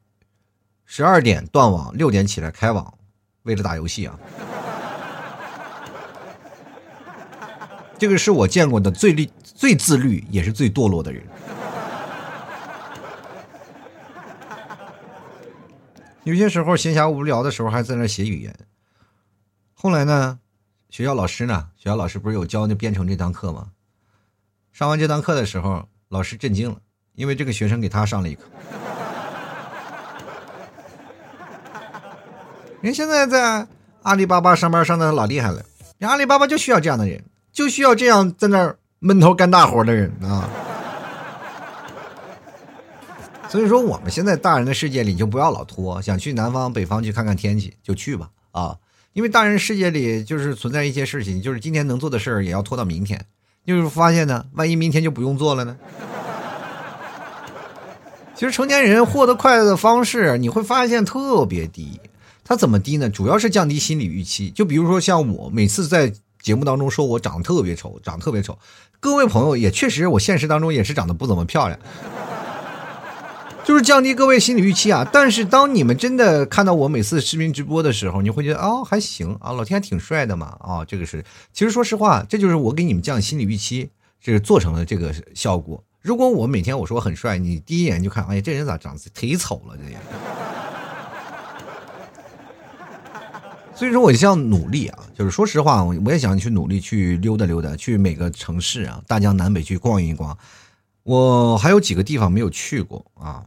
[0.85, 2.99] 十二点断网，六点起来开网，
[3.45, 4.19] 为了打游戏啊。
[8.01, 11.23] 这个是我见过的最律、最自律，也是最堕落的人。
[16.25, 18.57] 有些时候闲暇无聊的时候，还在那写语言。
[19.75, 20.39] 后来呢，
[20.89, 23.73] 学校老师呢，学校老师不是有教那编程这堂课吗？
[24.73, 26.79] 上完这堂课的时候，老师震惊了，
[27.13, 28.45] 因为这个学生给他上了一课。
[32.81, 33.69] 人现在在
[34.05, 35.63] 阿里巴巴上班上的老厉害了，
[35.99, 37.23] 人阿里巴巴就需要这样的人。
[37.53, 40.49] 就需要这样在那儿闷头干大活的人啊！
[43.49, 48.77] 所以说，我们现在大人的世界里就不要老拖，想去南方、北方去看看天气就去吧啊！
[49.13, 53.27] 因为大人世界里就是存在一些事情，就是今天能做的事儿也要拖到明天，
[53.67, 55.77] 就是发现呢，万一明天就不用做了呢？
[58.37, 62.01] 其实成年人获得快乐的方式，你会发现特别低。
[62.45, 63.11] 它怎么低呢？
[63.11, 64.51] 主要是降低心理预期。
[64.51, 68.59] 就比如说像我每次在节目当中说我长得特别丑，长得特别丑，
[68.99, 71.79] 各位朋友也确实，我现实当中也是长得不怎么漂亮。
[73.63, 75.07] 就是降低各位心理预期啊！
[75.13, 80.85] 但是当你们真的看到我每次视频直播的时候，你会觉得哦还行啊，老天还挺帅的嘛啊！
[80.85, 81.23] 这个是，
[81.53, 85.85] 其实说实话，这就是我给你们降心理预期，这是做成了这个效果。
[86.01, 89.97] 如果我每天我说我很帅，你第一眼就看，哎，这人咋长得忒丑了这也。
[93.81, 94.99] 所以说，我就要努力啊！
[95.17, 100.37] 就是说实话，我我也想去努力去溜达溜达，去每个城市啊，大江南北去逛一逛。
[101.03, 103.43] 我还有几个地方没有去过啊。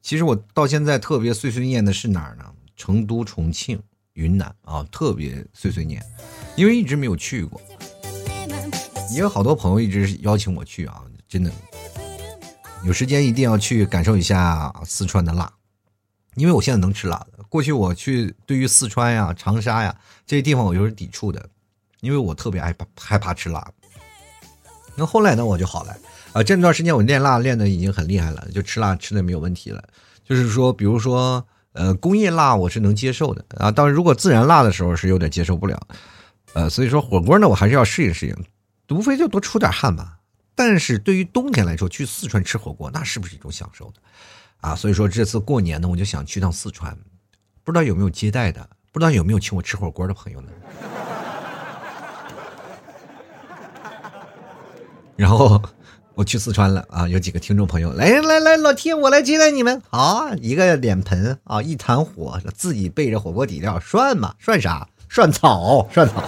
[0.00, 2.44] 其实我到现在特别碎碎念的是哪儿呢？
[2.78, 3.78] 成都、重庆、
[4.14, 6.02] 云南啊，特别碎碎念，
[6.56, 7.60] 因为一直没有去过。
[9.12, 11.52] 也有好多朋友一直邀请我去啊，真的，
[12.86, 15.52] 有时间一定要去感受一下四川的辣，
[16.38, 17.44] 因为我现在能吃辣的。
[17.48, 19.94] 过去我去对于四川呀、长沙呀
[20.26, 21.46] 这些地方我就是抵触的，
[22.00, 23.66] 因为我特别害怕害怕吃辣。
[24.94, 25.96] 那后来呢，我就好了。
[26.32, 29.82] 啊，这段时间我练辣练的已经很厉害了，就吃辣吃的没有问题了。
[30.24, 35.80] 就是说，比如说，呃，工业辣我是能接受的啊，但是如果自然辣的时候是有点接受不了。
[36.52, 38.36] 呃，所以说火锅呢，我还是要适应适应，
[38.94, 40.17] 无非就多出点汗吧。
[40.58, 44.00] 但是对于冬天来说，去四川吃火锅那是不是一种享受的？
[44.60, 46.98] 啊，所以说这次过年呢，我就想去趟四川，
[47.62, 50.48] 不知道有没有接待的，不知道有没有请我吃火锅的朋友呢？
[55.16, 55.62] 然后。
[56.18, 59.80] 我去四川了啊，有几个听众朋友来来来，老铁，我来接待你们。
[59.88, 64.88] 好，一个脸盆啊，一坛火，自己备着火锅底料涮嘛，涮啥？
[65.08, 66.24] 涮草，涮草。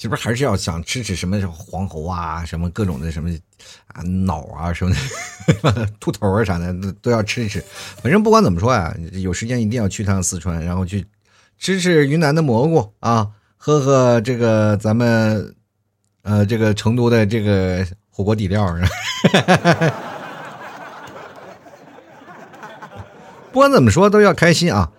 [0.00, 3.30] 是不是还是要想吃吃什么黄喉啊，什么各种的什么
[3.88, 4.92] 啊脑啊什么
[5.62, 7.62] 的，兔头啊啥的都要吃一吃。
[8.02, 11.06] 反正不管怎么说呀，有时间一定要去趟四川，然后去。
[11.62, 15.54] 吃吃云南的蘑菇啊，喝喝这个咱们，
[16.22, 18.74] 呃，这个成都的这个火锅底料
[23.52, 24.90] 不管怎么说，都要开心啊。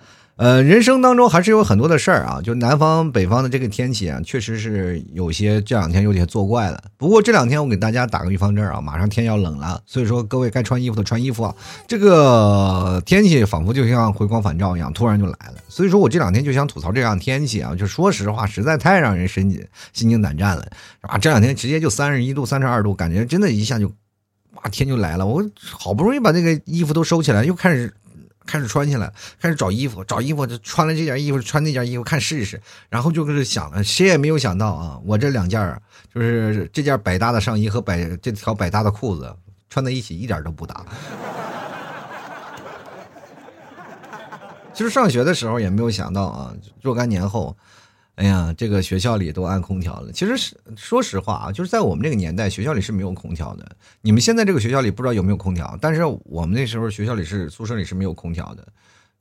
[0.41, 6.83] 呃，人生当中还是有很多的事儿啊，就南方北方的这个天气啊，确实是有些这两天有点作怪了。
[6.97, 11.55] 不过这两天我给大家打个预防针啊，马上天要冷了，所以说各位该穿衣服的穿衣服啊。
[11.87, 15.57] 这个天气仿佛就像回光返照一样，突然就来了。
[15.69, 19.47] 所以说我这两天就想吐槽这样天气啊，就说实话，实在太让人神
[19.93, 20.65] 心惊胆战了，
[21.01, 23.87] 啊，这两天直接就三十一度、三十二度，感觉真的一下就，
[24.55, 25.27] 哇，天就来了。
[25.27, 27.93] 我好不容易把这个衣服都收起来，又开始。
[28.51, 29.09] 开始穿起来，
[29.39, 32.61] 开始找衣服，找衣服就穿了这件衣服，穿那件衣服，看试试。
[32.89, 35.81] 然后就是想了，谁也没有想到啊，我这两件
[36.13, 39.33] 就是这件百搭的上衣和百这条百搭的裤子
[39.69, 40.85] 穿在一起一点都不搭。
[44.73, 47.55] 其实上学的时候也没有想到啊，若干年后。
[48.15, 50.11] 哎呀，这个学校里都安空调了。
[50.11, 53.75] 其实是说实话啊，就是在我们这个年代，学校里是没有空调的。
[54.01, 58.67] 你们现在这个学校里不知道有没有空调，但是我们那时候学校里是宿舍里是没有空调的。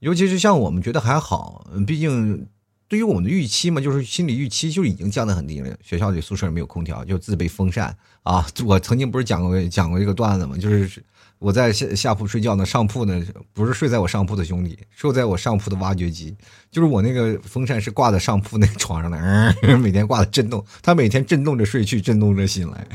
[0.00, 2.46] 尤其是像我们觉得还好，毕竟
[2.88, 5.74] 对于我们的预期嘛，就是心理预期就已经降得很低了。
[5.82, 8.46] 学校里宿舍没有空调，就自备风扇啊。
[8.66, 11.02] 我曾经不是讲过讲过一个段子嘛，就是。
[11.40, 13.18] 我在下下铺睡觉呢，上铺呢
[13.54, 16.36] 不是睡在我上铺的兄弟，睡在我上铺的挖掘机，
[16.70, 19.18] 就是我那个风扇是挂在上铺那个床上的，
[19.62, 22.86] 嗯， 每天挂的震动，他每天震动着睡去，震动着醒来，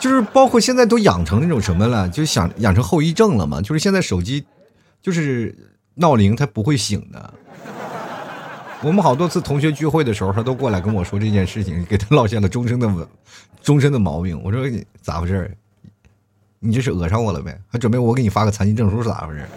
[0.00, 4.44] 就是包括现在都养成那种什么了，就想养成后遗症了嘛，就是现在手机
[5.00, 5.56] 就是
[5.94, 7.34] 闹铃它不会醒的，
[8.82, 13.08] 我们好多次同学聚会的时候，他都过来跟我说这件事情，给他落下了终身的
[13.62, 14.68] 终身的毛病，我说
[15.00, 15.56] 咋回事？
[16.60, 17.58] 你这是讹上我了呗？
[17.68, 19.46] 还准备我给你发个残疾证书是咋回事？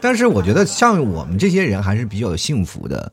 [0.00, 3.12] 但是我觉得像我们这些人还是比较幸福的。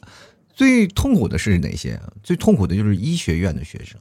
[0.55, 1.99] 最痛苦的是哪些？
[2.23, 3.99] 最痛苦的就是医学院的学生，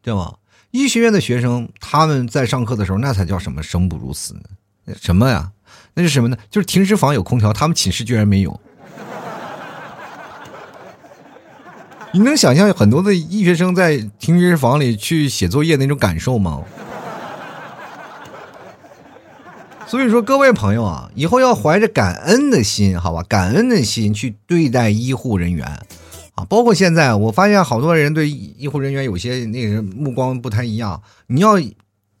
[0.00, 0.36] 对吗？
[0.70, 4.94] 医学院的学生他们在上课的时候，那才叫什么生不如死呢？
[4.98, 5.52] 什么呀？
[5.92, 6.38] 那是什么呢？
[6.48, 8.58] 就是停尸房有空调，他们寝室居然没有。
[12.12, 16.62] 你能想象很多的医学生在停尸房里去写作业那种感受吗？
[19.86, 25.66] 所以说，各位朋友啊，以后要怀着感恩的心，好吧，感恩的心去对待医护人员
[26.34, 26.44] 啊。
[26.48, 31.02] 包括现在，我发现好多人对医护人员有些那个目光不太一样。
[31.26, 31.54] 你要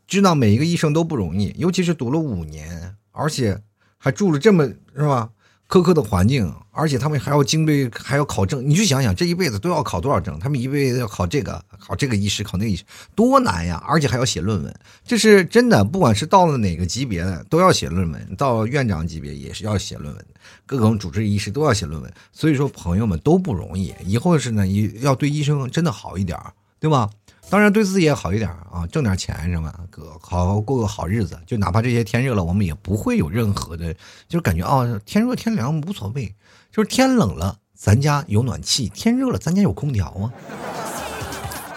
[0.06, 3.58] 知道，每一个医生都不容易，尤其是读了五年，而且
[3.98, 5.28] 还住了这么是吧？
[5.68, 8.66] 苛刻的环境，而且他们还要经历，还要考证。
[8.66, 10.38] 你去想想，这一辈子都要考多少证？
[10.38, 12.82] 他们一辈子要考这个，考这个医师，考那个医师，
[13.14, 13.84] 多难呀！
[13.86, 15.84] 而且还要写论文，这是真的。
[15.84, 18.34] 不管是到了哪个级别的，都要写论文。
[18.34, 20.26] 到院长级别也是要写论文，
[20.64, 22.10] 各种主治医师都要写论文。
[22.32, 23.94] 所以说，朋友们都不容易。
[24.06, 24.66] 以后是呢，
[25.02, 26.38] 要对医生真的好一点，
[26.80, 27.08] 对吧？
[27.50, 29.72] 当然对自己也好一点啊，挣点钱什么？
[29.88, 31.38] 哥，好好过个好日子。
[31.46, 33.94] 就哪怕这些天热了，我们也不会有任何的，
[34.28, 36.34] 就是感觉啊，天热天凉无所谓。
[36.70, 40.28] 就是天冷了，咱家有暖气；天热了，咱家有空调啊。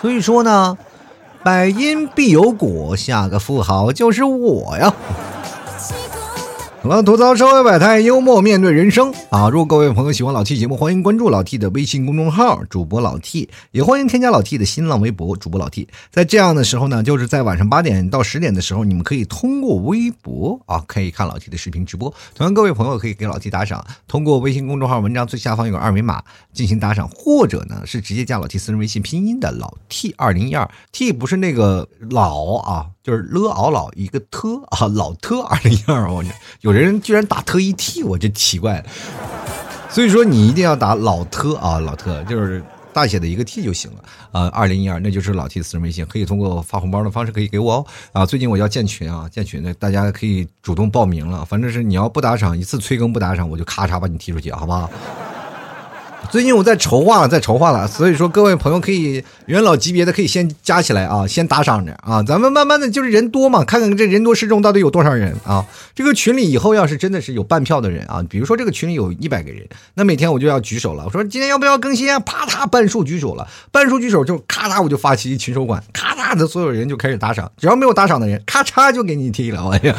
[0.02, 0.78] 所以说呢，
[1.42, 4.94] 百因必有果，下个富豪就是我呀。
[6.84, 9.48] 好了，吐槽社会百态，幽默面对人生啊！
[9.50, 15.88] 如果各位朋友喜欢老 T 节目，欢迎关注老 T 的微信公众号，主播老 T，也欢迎添加老 T 的新浪微博，主播老 T。
[16.10, 22.12] 在这样的时候呢，就是在晚上八点到十点的时候，你们可以通过微博啊，可以看老 T 的视频直播。
[22.34, 32.88] 同样，各位朋友可以给老 T 打赏，通过微信公众号文章最下方有个二维码进行打赏，或者呢是直接加老 T 私人微信拼音的老 T 二零一二 T 不是那个老啊。
[33.04, 36.24] 就是了熬老一个特啊，老特二零一二，我
[36.62, 38.86] 有人居然打特一 T，我就奇怪了。
[39.90, 44.48] 所以说你一定要打老特啊，老特就是大写的一个 T 就行了啊。
[44.50, 48.26] 二零一二那就是老 T 私人微信，可以通过发红包的方式可以给我哦啊。
[48.26, 51.44] 最近我要建群啊，建群的大家可以主动报名了。
[51.44, 54.90] 反正是你要不打赏一次催更不打赏，我就咔嚓把你踢出去，好不好？
[56.30, 65.66] 最近我在筹划了，在筹划了，所以说各位朋友可以元老级别的可以先加起来啊，先打赏着啊，咱们慢慢的就是人多嘛，看看这人多势众到底有多少人啊。
[65.94, 72.18] 这个群里以后要是真的是有半票的人啊，比如说这个群里有一百个人，那每天我就要举手了，我说今天要不要更新啊？
[72.22, 79.96] 啪嗒半数举手了，半数举手就咔嚓我就发起群收款，咔嚓的所有人就开始打赏，只要没有打赏的人，咔嚓就给你踢了，哎呀，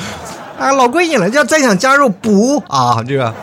[0.59, 3.35] 啊老过瘾了，要再想加入补啊这个。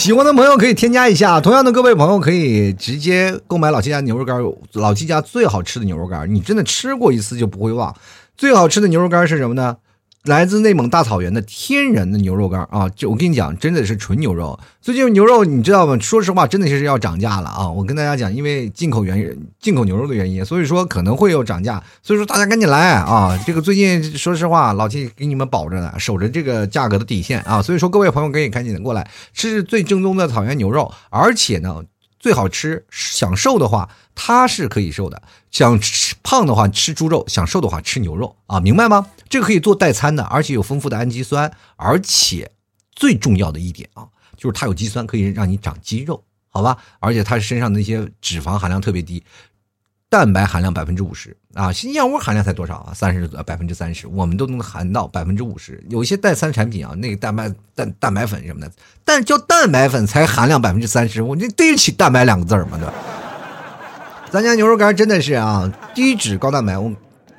[0.00, 7.94] 喜欢的朋友可以添加一下，同样的各位朋友可以直接购买老七家牛肉干，老七家最好吃的牛肉干，你真的吃过一次就不会忘。
[8.34, 9.76] 最好吃的牛肉干是什么呢？
[10.24, 12.86] 来自内蒙大草原的天然的牛肉干啊！
[12.90, 14.60] 就我跟你讲，真的是纯牛肉。
[14.82, 15.98] 最近牛肉你知道吗？
[15.98, 17.66] 说实话，真的是要涨价了啊！
[17.70, 21.82] 我跟大家讲，因为进口原进口牛肉的原因，所以说可能会有涨价。
[22.02, 23.42] 所以说大家赶紧来啊！
[23.46, 27.62] 这个最近说实话，老七给你们保着呢，守着这个价格的底线啊！
[27.62, 31.82] 所以说各位朋友可以赶紧的过来吃最正宗的草原牛肉，而且呢。
[32.20, 35.16] 最好吃，想瘦的话，它是可以瘦的；
[35.50, 39.06] 想吃胖的话，吃猪肉；想瘦的话，吃牛肉啊，明白吗？
[39.30, 42.52] 这个可以做代餐的，而且有丰富的氨基酸，而且
[42.94, 44.06] 最重要的一点啊，
[44.36, 46.76] 就是它有肌酸，可以让你长肌肉，好吧？
[46.98, 49.24] 而且它身上那些脂肪含量特别低。
[50.10, 52.92] 蛋白含量百分之五十啊，新燕窝含量才多少啊？
[52.92, 55.80] 三十呃百分之三十，我们都能含到百分之五十。
[55.88, 58.72] 有一些代餐产品啊，那个蛋白蛋蛋白粉什么的，
[59.04, 62.76] 但叫蛋白粉才含量百分之三十，我这对得起蛋白两个字吗？
[62.76, 62.92] 对吧？
[64.32, 66.92] 咱家牛肉干真的是啊，低脂高蛋白，我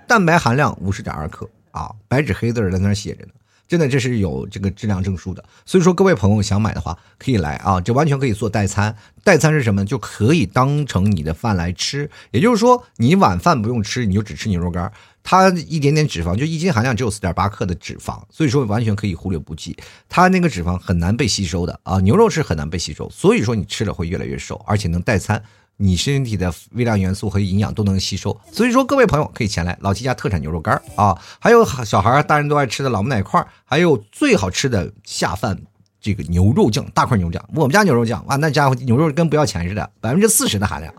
[0.08, 3.32] 蛋白含量五十点二克啊，白纸黑字在那写着呢。
[3.72, 8.94] 真的这是有这个质量证书的，所以说各位朋友想买的话可以来啊，这完全可以做代餐。
[9.24, 9.86] 代餐是什么？
[9.86, 14.92] 就可以当成你的饭来吃，也就是说你晚饭不用吃，你就只吃牛肉干，
[15.24, 19.78] 它一点点脂肪，就一斤含量只有四点八克的脂肪，所以说完全可以忽略不计。
[20.10, 25.42] 它那个脂肪很难被吸收的啊，牛肉是很难被吸收，所以说你吃了会越来越瘦，而且能代餐。
[25.84, 35.60] 你身体的微量元素和营养都能吸收，所以说各位朋友可以前来老七家特产牛肉干啊，还有小孩大人都爱吃的老母奶块，还有最好吃的下饭
[36.00, 40.94] 这个牛肉酱，大块牛肉酱，我们家牛肉酱啊，那家伙牛肉跟不要钱似的，百分之四十的含量，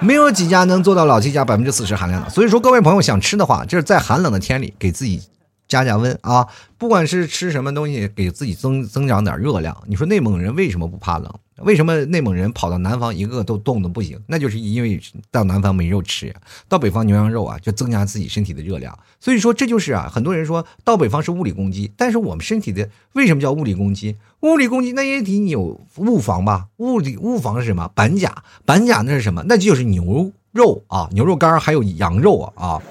[0.00, 2.30] 没有几家能做到老七家百分之四十含量的。
[2.30, 5.22] 所以说各位朋友想吃的话，就是在寒冷的天里给自己
[5.68, 9.76] 加加温啊，不管是吃什么东西，给自己增增长点热量。
[9.86, 11.30] 你说内蒙人为什么不怕冷？
[11.62, 14.20] 为什么内蒙人跑到南方一个个都冻得不行？
[14.26, 16.34] 那就是因为到南方没肉吃，
[16.68, 18.98] 到北方牛羊肉啊，就增加自己身体的热量。
[19.18, 24.16] 所以说这就是啊，很多人说到北方是物理攻击，但是我们身体的为什么叫物理攻击？
[24.40, 26.66] 物理攻击那也得你有物防吧？
[26.76, 27.90] 物理物防是什么？
[27.94, 29.42] 板甲，板甲那是什么？
[29.48, 32.82] 那就是牛肉啊，牛肉干还有羊肉啊啊，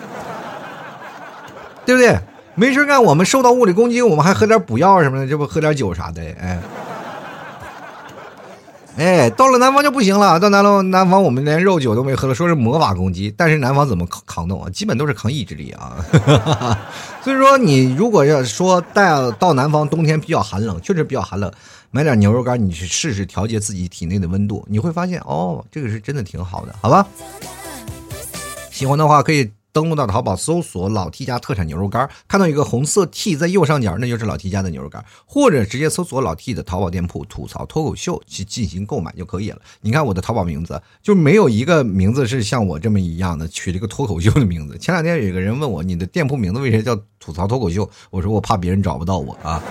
[1.85, 2.19] 对不对？
[2.55, 6.59] 没事干，我们受到物理攻击，我们还喝点补药什么的，这不喝点酒啥的，哎。
[8.97, 10.39] 哎，到了南方就不行了。
[10.39, 13.33] 到南方，南方我们连肉酒都没喝了，说是魔法攻击。
[13.35, 14.69] 但是南方怎么扛扛动啊？
[14.69, 15.97] 基本都是扛意志力啊。
[17.21, 21.51] 所以说，你如果要说带到南方，冬天比较寒冷，确实比较寒冷，
[21.91, 27.05] 买点牛肉干，你去试试调节自己体内的温度，你会发现哦，这个是真的挺好的，好吧？
[28.71, 29.51] 喜欢的话可以。
[29.75, 39.59] 登录到淘宝搜索“老 T 家特产牛肉干”，看到一个红色 T 在右上角，那就是老 T 家的牛肉干，或者直接搜索老 T 的淘宝店铺“吐槽脱口秀”去进行购买就可以了。
[39.81, 44.77] 你看我的淘宝名字，就没有一个名字是像我这么一样的取了个脱口秀的名字。
[44.77, 47.89] 前两天有一个人问我，你的店铺名字为啥叫“吐槽脱口秀”？
[48.09, 49.61] 我说我怕别人找不到我啊。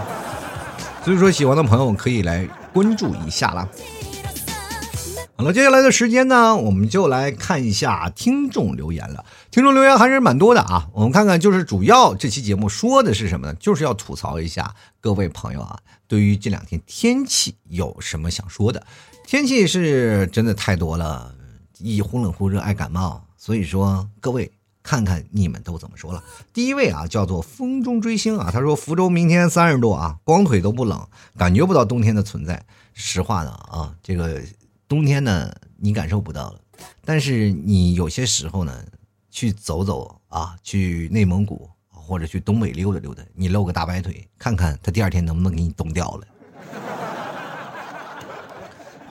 [1.02, 3.66] 所以说，喜欢的朋友可以来关注一下啦。
[5.36, 9.24] 好了，接下来的时间呢，我们就来看一下听众留言了。
[9.50, 13.54] 听众留言还是蛮多的啊，我们看看，就是主要这期节目说的是什么呢？
[13.54, 15.76] 就是要吐槽一下各位朋友啊，
[16.06, 18.86] 对于这两天天气有什么想说的？
[19.26, 21.34] 天气是真的太多了，
[21.78, 24.48] 一忽冷忽热爱感冒，所以说各位
[24.84, 26.22] 看看你们都怎么说了。
[26.52, 32.64] 第一位啊，叫做风中追星啊，他说福州明天三十度啊，光腿都不冷，感觉不到冬天的存在。
[32.92, 34.40] 实话呢啊，这个。
[34.86, 36.60] 冬天呢，你感受不到了，
[37.04, 38.84] 但是你有些时候呢，
[39.30, 46.26] 去走走啊，去内蒙古或者去东北溜达溜达，你露个大白腿，看看他第二天能不能给你冻掉了。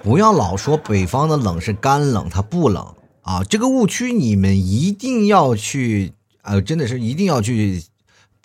[0.04, 7.84] 不要老说北方的冷是干冷，它不冷啊，这个误区你们一定要去，呃，真的是一定要去。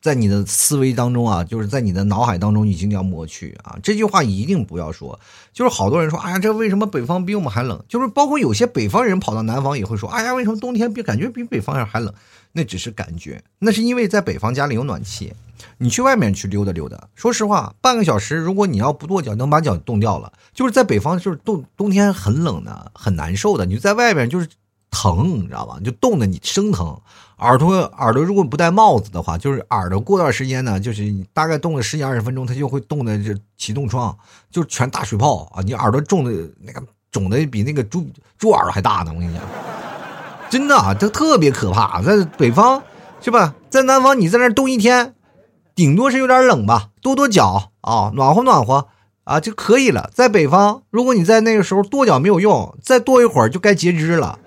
[0.00, 5.18] 在你的思维当中啊，就是在你的脑海当中已经要抹去啊，这句话一定不要说。
[5.52, 7.82] 就是好多人说，哎呀，这为什么北方比我们还冷？
[7.88, 12.12] 就是包括有些北方人跑到南方也会说，哎呀，为什么冬天比感觉比北方人还冷？
[12.52, 15.32] 那只是感觉，那是因为在北方家里有暖气。
[15.78, 20.32] 你去外面去溜达溜达，说实话，半个小时，如果你要不跺脚，能把脚冻掉了。
[20.54, 23.66] 就是在北方，就是冬冬天很冷的，很难受的。
[23.66, 24.48] 你就在外面就是
[24.90, 25.78] 疼，你知道吧？
[25.84, 26.98] 就冻得你生疼。
[27.38, 34.16] 耳朵耳朵如果不戴帽子的话，就是耳朵过段时间呢，就是你大概冻了十几二十分钟，它就会冻的这起冻疮，
[34.50, 35.62] 就全大水泡啊！
[35.62, 36.82] 你耳朵肿的那个
[37.12, 38.04] 肿的比那个猪
[38.36, 39.42] 猪耳朵还大呢，我跟你讲，
[40.50, 42.02] 真的啊，这特别可怕。
[42.02, 42.82] 在北方
[43.20, 43.54] 是吧？
[43.70, 45.14] 在南方你在那冻一天，
[45.76, 48.88] 顶多是有点冷吧，跺跺脚啊，暖和暖和
[49.22, 50.10] 啊就可以了。
[50.12, 54.40] 在北方，如果你在那个时候跺脚没有用，再跺一会儿就该截肢了。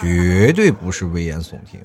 [0.00, 1.80] 绝对不是危言耸听。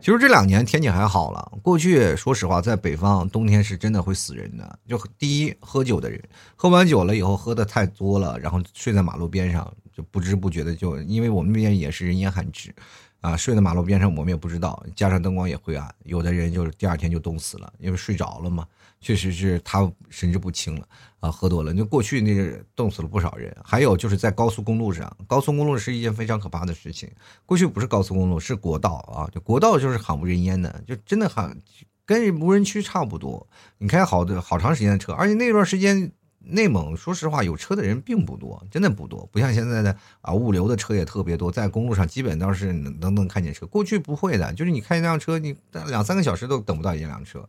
[0.00, 1.52] 其实这两年天气还好了。
[1.62, 4.78] 过去说实话，在北方冬天是真的会死人的。
[4.88, 6.20] 就第一，喝酒的人，
[6.56, 12.74] 喝完酒了以后喝的太多了，然后睡在马路边上，就不知不觉的就，因为我们那边也是人烟罕至，
[13.20, 18.66] 啊，睡在马路边上我们也不知道，加上灯光也灰暗，有的人就是第二天就冻死了，因为睡着了嘛。
[19.02, 20.88] 确实是他神志不清了
[21.20, 21.74] 啊，喝多了。
[21.74, 27.10] 就过去那个冻死了不少人，还有就是在高速公路上，高速公路是一件非常可怕的事情。
[27.44, 31.60] 过去不是高速公路，是国道啊，就国道就是惨无人烟的，就真的很
[32.06, 33.46] 跟无人区差不多。
[33.78, 36.12] 你开好的好长时间的车，而且那段时间
[36.44, 43.66] 内蒙说实话有车的人并不多，真的不多，不像现在的啊物流的车也特别多，在公路上基本都是能能看见车。
[43.66, 47.48] 过去不会的，就是你开一辆车，你两三个小时都等不到一辆车。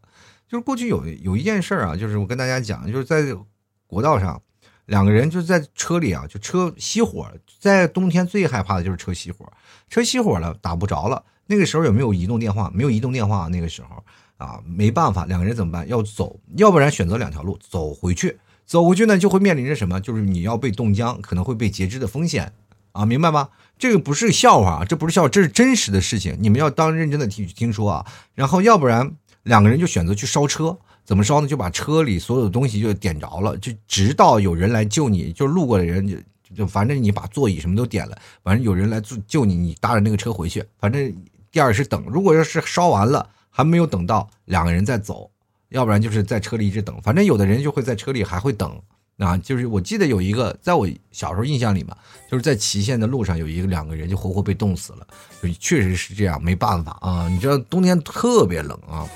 [0.54, 3.24] 就是过去有有一件事儿啊，就是我跟大家讲，就是在
[3.88, 4.40] 国道上，
[4.86, 7.28] 两个人就在车里啊，就车熄火，
[7.60, 9.52] 在冬天最害怕的就是车熄火，
[9.90, 11.24] 车熄火了打不着了。
[11.48, 12.70] 那个时候有没有移动电话？
[12.72, 14.04] 没有移动电话，那个时候
[14.38, 15.90] 啊，没办法，两个人怎么办？
[15.90, 18.38] 要走，要不然选择两条路走回去，
[18.68, 20.00] 走回去呢就会面临着什么？
[20.00, 22.54] 就是你要被冻僵，可能会被截肢的风险
[22.92, 23.50] 啊，明白吗？
[23.80, 28.06] 这个不是笑话，这不是笑，这是真实的事情，你们要当认真的听听说啊。
[28.36, 29.16] 然后要不然。
[29.44, 31.48] 两个人就选择去烧车，怎么烧呢？
[31.48, 36.18] 就把车里所有的东西就点着了，就直到有人来救你，就路过的人就
[36.56, 40.64] 就反正你把座椅什么都点了，反正有人来救救你，你搭着那个车回去。
[40.80, 41.14] 反正
[41.52, 45.30] 第二是等，如果要是烧完了还没有等到，两个人再走，
[45.70, 47.00] 要不然就是在车里一直等。
[47.02, 48.82] 反正有的人就会在车里还会等。
[49.20, 51.96] 啊，就是我记得有一个，在我小时候印象里嘛，
[52.30, 55.08] 就是在祁县的路上有一个两个人就活活被冻死了，
[55.42, 57.30] 就确实是这样，没办法啊。
[57.30, 59.08] 你知道冬天特别冷啊，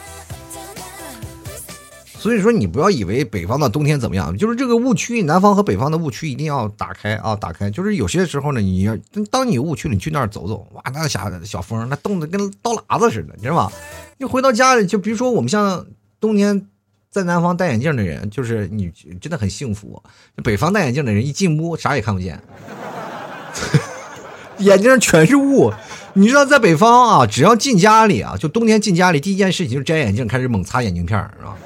[2.28, 7.72] 所以说你不要以为北方的冬天怎么样，就是这个误区，南方和北方的误区一定要打开啊，打开。
[7.72, 8.98] 就是有些时候呢，你要
[9.32, 13.72] 当你有误区，你去那儿走走，哇，那小小风，那冻得跟刀剌子似的，你知道吗？
[14.18, 15.86] 你回到家里，就比如说我们像
[16.20, 16.68] 冬天。
[17.10, 20.04] 在南方戴眼镜的人，就是你真的很幸福。
[20.44, 22.40] 北方戴眼镜的人一进屋啥也看不见，
[24.60, 25.74] 眼睛上全是雾。
[26.14, 31.58] 你知道在北方啊，只要进家里啊，就冬天进家里第一件事情就是摘眼镜，开始猛擦眼镜片是吧？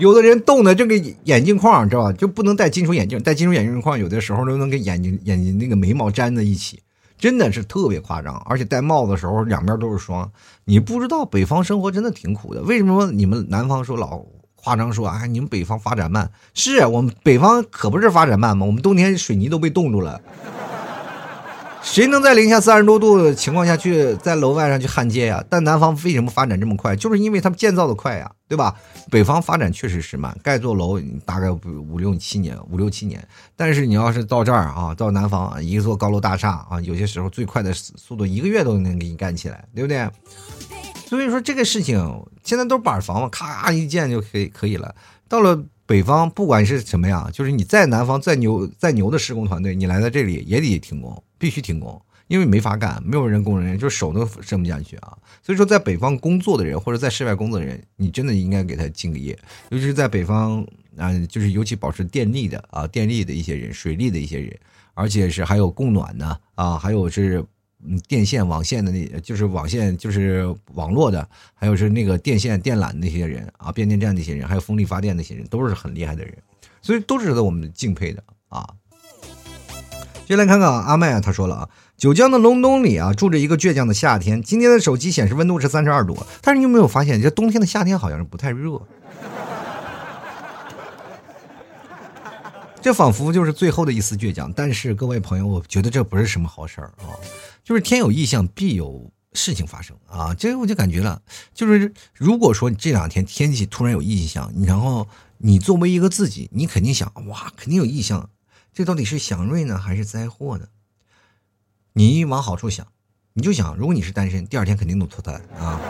[0.00, 6.80] 有的人冻的这个眼镜框知道吧，就不能戴金属眼镜，戴金属眼镜框有的时候都能跟眼睛眼睛那个眉毛粘在一起。
[7.18, 10.32] 真的是特别夸张，而且戴帽子的时候两边都是霜。
[10.64, 12.62] 你不知道北方生活真的挺苦的。
[12.62, 14.24] 为什么你们南方说老
[14.56, 18.64] 夸张说啊，你们北方发展慢，是我们北方可不是发展慢吗？
[18.64, 20.18] 我们冬天水泥都被冻住了。
[21.82, 25.42] 谁能在零下三十多度的情况下去在楼外上去焊接呀？
[25.48, 26.94] 但南方为什么发展这么快？
[26.94, 28.74] 就是因为他们建造的快呀，对吧？
[29.10, 33.26] 北方发展确实是慢，盖座楼大概五六七年，五六七年。
[33.56, 40.08] 但是你要是到这儿啊，到南方一座高楼大厦啊，有些时候最快的速度一个月都能给你干起来，对不对？
[41.08, 41.98] 所以说这个事情
[42.44, 44.94] 现在都是板房嘛，咔一建就可以可以了。
[45.28, 45.60] 到了。
[45.86, 55.18] 北方不管是什么呀，就是你在南方再牛再牛的施工团队，你来到这里也得停工，必须停工，因为没法干，没有人工人，就手都伸不下去啊。
[55.42, 59.36] 所以说，在北方工作的人或者在室外工作的人，你真的应该给他敬个业，
[59.70, 60.64] 尤其是在北方
[60.96, 64.56] 啊，就是尤其保持电力的啊，电力的一些人，水利的一些人，
[64.94, 67.44] 而且是还有供暖的啊，还有是。
[67.82, 76.36] 嗯，电线网线的那，就是网线，就是网络的，还有是那个电线电缆那些人啊，变电站那些人，还有风力发电那些人，都是很厉害的人，
[76.82, 78.68] 所以都值得我们敬佩的啊。
[80.30, 84.40] 接下来看看阿麦啊，他说了啊，九江的隆冬里啊，住着一个倔强的夏天。
[84.40, 88.80] 今天的手机显示温度是三十二度，但是你有没有发现，这冬天的夏天好像是不太热。
[92.80, 97.10] 这仿佛就是最后的一丝倔强，但是各位朋友，我觉得这不是什么好事儿啊！
[97.64, 100.32] 就是天有异象，必有事情发生啊！
[100.32, 101.20] 这我就感觉了，
[101.52, 105.08] 就是如果说这两天天气突然有异象，然后
[105.38, 108.30] 你作为一个自己，你肯定想哇，肯定有异象，
[108.72, 110.66] 这到底是祥瑞呢，还是灾祸呢？
[111.92, 112.86] 你往好处想，
[113.34, 115.80] 你就想，如果你是单身，第二天肯定都脱单啊！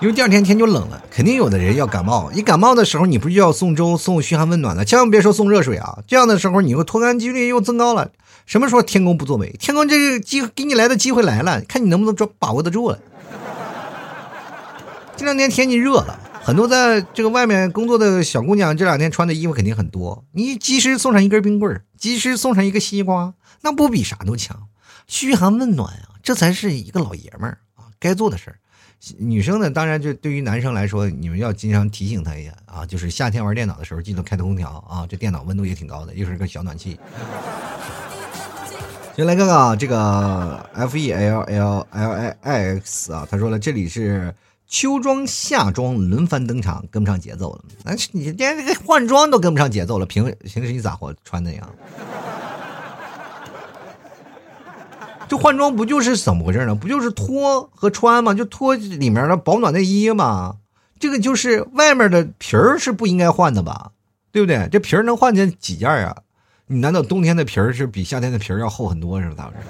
[0.00, 2.30] 因为第二天天就冷了，肯定有的人要感冒。
[2.32, 4.84] 一感冒的时候，你不就要送粥、送嘘寒问暖的？
[4.84, 5.98] 千万别说送热水啊！
[6.06, 8.12] 这样的时候，你会脱单几率又增高了。
[8.44, 9.50] 什么时候天公不作美？
[9.52, 12.98] 天公这个机给你来的机会来了，看你能不能抓把握得住了。
[15.16, 20.24] 这两天天气热了，很多在这个外面工作的小姑娘，这两天穿的衣服肯定很多。
[20.30, 24.68] 你及时送上一根冰棍儿，及时送上一个西瓜，那不比啥都强？
[25.08, 28.58] 嘘寒问暖啊，这才是一个老爷们儿啊该做的事儿。
[29.18, 36.96] 女生呢，当然就对于男生来说，你们要经常提醒他一下啊，就是夏天玩电脑的时候，记得开空调啊，这电脑温度也挺高的，又是个小暖气。
[39.16, 44.32] 先来看看啊，这个 F E L L L I I X 啊，他说了，这里是
[44.68, 47.64] 秋装夏装轮番登场，跟不上节奏了。
[47.84, 51.68] 那你连这个换装都跟不上节奏了，平平时你咋活穿的呀？
[55.28, 56.74] 这换装不就是怎么回事呢？
[56.74, 58.32] 不就是脱和穿吗？
[58.32, 60.56] 就脱里面的保暖内衣吗？
[61.00, 63.90] 这个就是外面的皮儿是不应该换的吧？
[64.30, 64.68] 对不对？
[64.70, 66.16] 这皮儿能换件几件啊？
[66.68, 69.34] 你难道冬天的皮儿是比夏天的皮儿要厚很多是吧？
[69.36, 69.66] 咋回事？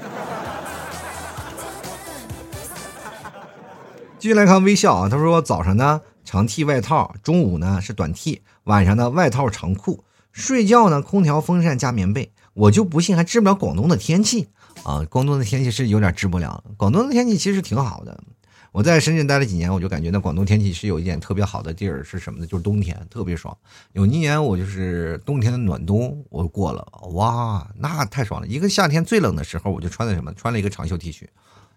[4.18, 12.32] 继续来看微笑啊，他说早上呢长 T 外套，中午呢是短 T，晚上呢外套长裤，睡觉呢空调风扇加棉被。
[12.54, 14.48] 我就不信还治不了广东的天气。
[14.84, 16.64] 啊，广东的天气是有点治不了。
[16.78, 18.18] 广东的天气其实挺好的。
[18.72, 22.46] 我在深圳待了几年，我就感觉那广东天气是有一点特别好的地儿是什么呢？
[22.46, 23.54] 就是冬天特别爽。
[23.92, 28.46] 有一年我就是冬天的暖冬，我过了，哇，那太爽了。
[28.46, 30.32] 一个夏天最冷的时候，我就穿的什么？
[30.32, 31.26] 穿了一个长袖 T 恤。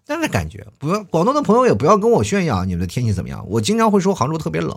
[0.09, 3.45] 但是感觉不广东的朋友也不要跟我炫耀你们的天气怎么样。
[3.47, 4.75] 我经常会说杭州特别冷。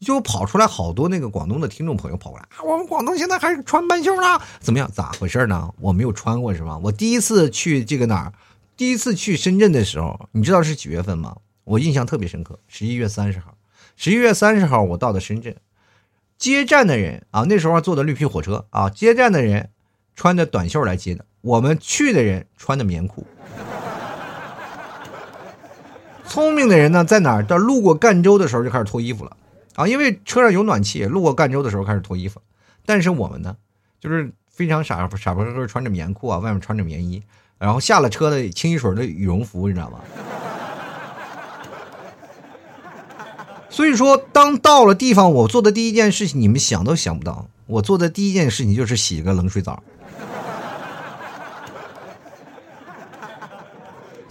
[0.00, 4.90] 就跑出来好多那个广东的听众朋友跑过来啊，我们广东现在还是穿半袖了，怎么样？
[4.92, 5.72] 咋回事呢？
[5.78, 6.76] 我没有穿过是吧？
[6.78, 8.32] 我第一次去这个哪儿，
[8.76, 11.36] 第一次去深圳的时候，你知道是几月份吗？
[11.62, 13.56] 我印象特别深刻，十一月三十号。
[13.94, 15.54] 十一月三十号我到的深圳，
[16.36, 19.70] 接站的人啊，那时候坐的绿皮火车啊，接站的人
[20.16, 23.24] 穿的短袖来接的，我们去的人穿的棉裤。
[26.32, 27.44] 聪明的人呢，在哪儿？
[27.44, 29.36] 到路过赣州的时候就开始脱衣服了。
[29.74, 32.40] 啊，因为车上有暖气，路过赣州的时候开始脱衣服，
[32.86, 33.54] 但是我们呢，
[34.00, 37.22] 就是非常傻傻不呵呵穿着棉裤啊，外面穿着棉衣，
[37.58, 39.98] 然后下了车的清一水的羽绒服，你知道吗？
[43.68, 49.82] 所以说，当到了地方，我做的第一件事情，你们想都想不到，我做的第一件事情就是洗个冷水澡，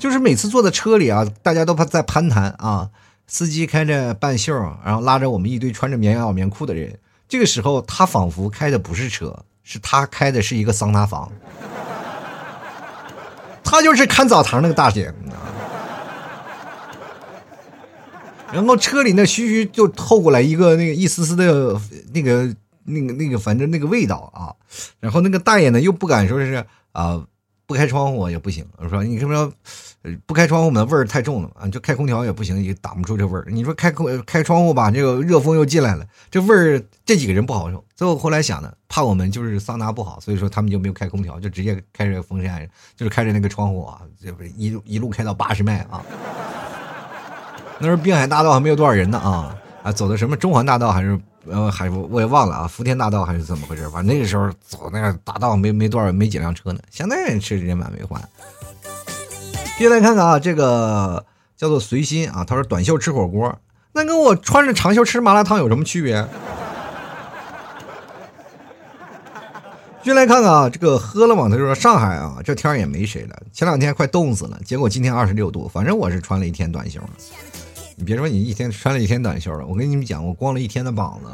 [0.01, 2.89] 就是每次坐在车里啊，大家都怕在攀谈啊。
[3.27, 4.51] 司机开着半袖，
[4.83, 6.97] 然后拉着我们一堆穿着棉袄棉裤的人。
[7.29, 11.31] 这个时候，他仿佛开的不是车，是他开的是一个桑拿房。
[13.63, 15.13] 他就是看澡堂那个大姐。
[18.51, 21.79] 然后车里那嘘嘘就透过来一个那个一丝丝的
[22.15, 22.53] 那个
[22.85, 24.51] 那个那个反正那个味道啊。
[24.99, 27.23] 然后那个大爷呢又不敢说是啊。
[27.71, 28.67] 不开窗户也不行。
[28.75, 29.49] 我说你什么
[30.25, 33.45] 不开窗户门味儿太重了啊，就开空调也不行，也挡不住这味儿。
[33.49, 37.81] 你说开空开窗户吧，这个热风又进来了，这味儿这几个人不好受。
[37.95, 42.67] 最后后来想呢，怕我们就是桑拿不好，所以说他们就没有开空调，就直接开着风扇，
[42.97, 46.03] 就是开着那个窗户啊，就一一路开到八十迈啊。
[47.79, 51.17] 那时候滨海大道还没有多少人呢啊啊，走的什么中环大道还是？
[51.49, 53.89] 呃，还我也忘了啊，福田大道还是怎么回事？
[53.89, 56.79] 反正那个时候走那个大道没没多少没几辆车呢。
[56.91, 58.21] 现在是人满为患。
[59.77, 61.25] 接来看看啊，这个
[61.57, 63.57] 叫做随心啊，他说短袖吃火锅，
[63.93, 66.23] 那跟我穿着长袖吃麻辣烫有什么区别？
[70.03, 77.09] 接来看看啊，这个喝了嘛，他说上海啊，这天也没谁了，前两天快冻死了，结果今天二十六度，反正我是穿了一天短袖了。
[78.01, 81.29] 你别说你一天穿了一天短袖了，我跟你们讲，我光了一天的膀子。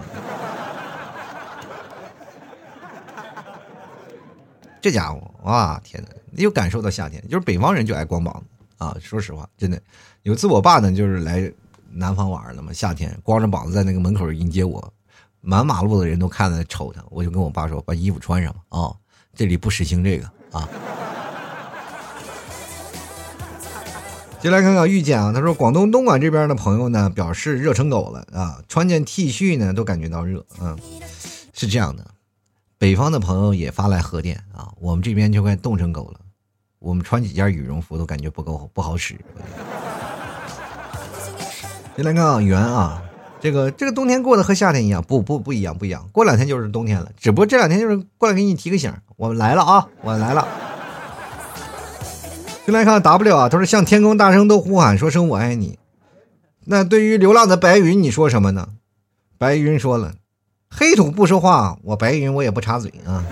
[4.82, 6.10] 这家伙，哇天哪！
[6.34, 8.98] 又感受到夏天，就是北方人就爱光膀子啊。
[9.00, 9.82] 说实话，真的，
[10.24, 11.50] 有次我爸呢，就是来
[11.90, 14.94] 南方玩了嘛，夏天光着膀子在那个门口迎接我，
[15.40, 18.94] 满马路的人都看着瞅他，我就跟我爸说，把衣服穿上吧啊，
[19.34, 20.68] 这里不实行这个啊。
[24.40, 30.78] 就来看看遇见啊，他说广东东莞这边的朋友呢表示热成狗了啊，穿件 T 恤呢都感觉到热，嗯，
[31.54, 32.06] 是这样的，
[32.78, 36.20] 北方的朋友也发来贺电啊，我们这边就快冻成狗了，
[36.80, 39.16] 我们穿几件羽绒服都感觉不够不好使。
[41.98, 43.02] 就来看啊，圆啊，
[43.42, 50.48] 这个这个冬天过得和夏天一样，不不不一样不一样，过两天就是冬天了，只不过这两天就是过来给你提个醒，我们来了啊，我来了。
[52.68, 55.80] 进来看 W 啊，他说向天空大声都呼喊，说声我爱你。
[56.66, 58.72] 那对于流浪的白云，你说什么呢？
[59.38, 60.16] 白云说了，
[60.70, 63.24] 黑土不说话，我白云我也不插嘴啊。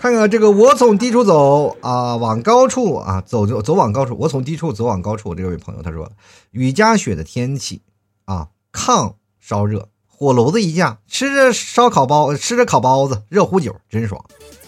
[0.00, 4.16] 看看这个，我从低处走啊，往高处啊走，走走往高处。
[4.18, 5.36] 我从低处走往高处。
[5.36, 6.10] 这位朋友他说，
[6.50, 7.82] 雨夹雪的天气
[8.24, 14.24] 啊，炕烧热，火炉子一架，吃着烧烤包，吃着烤包子，热乎酒，真爽。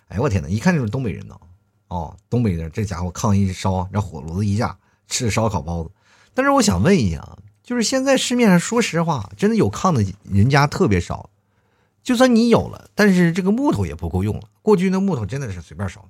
[0.06, 1.34] 哎我天哪，一看就是东北人呢。
[1.88, 4.76] 哦东北的这家伙炕一烧，这火炉子一架，
[5.06, 5.90] 吃烧烤包子。
[6.34, 11.30] 但是我想问一下啊，就是现在市面上，说实话，真的有炕的人家特别少。
[12.02, 14.42] 就算你有了，但是这个木头也不够用了。
[14.62, 16.08] 过去那木头真的是随便烧，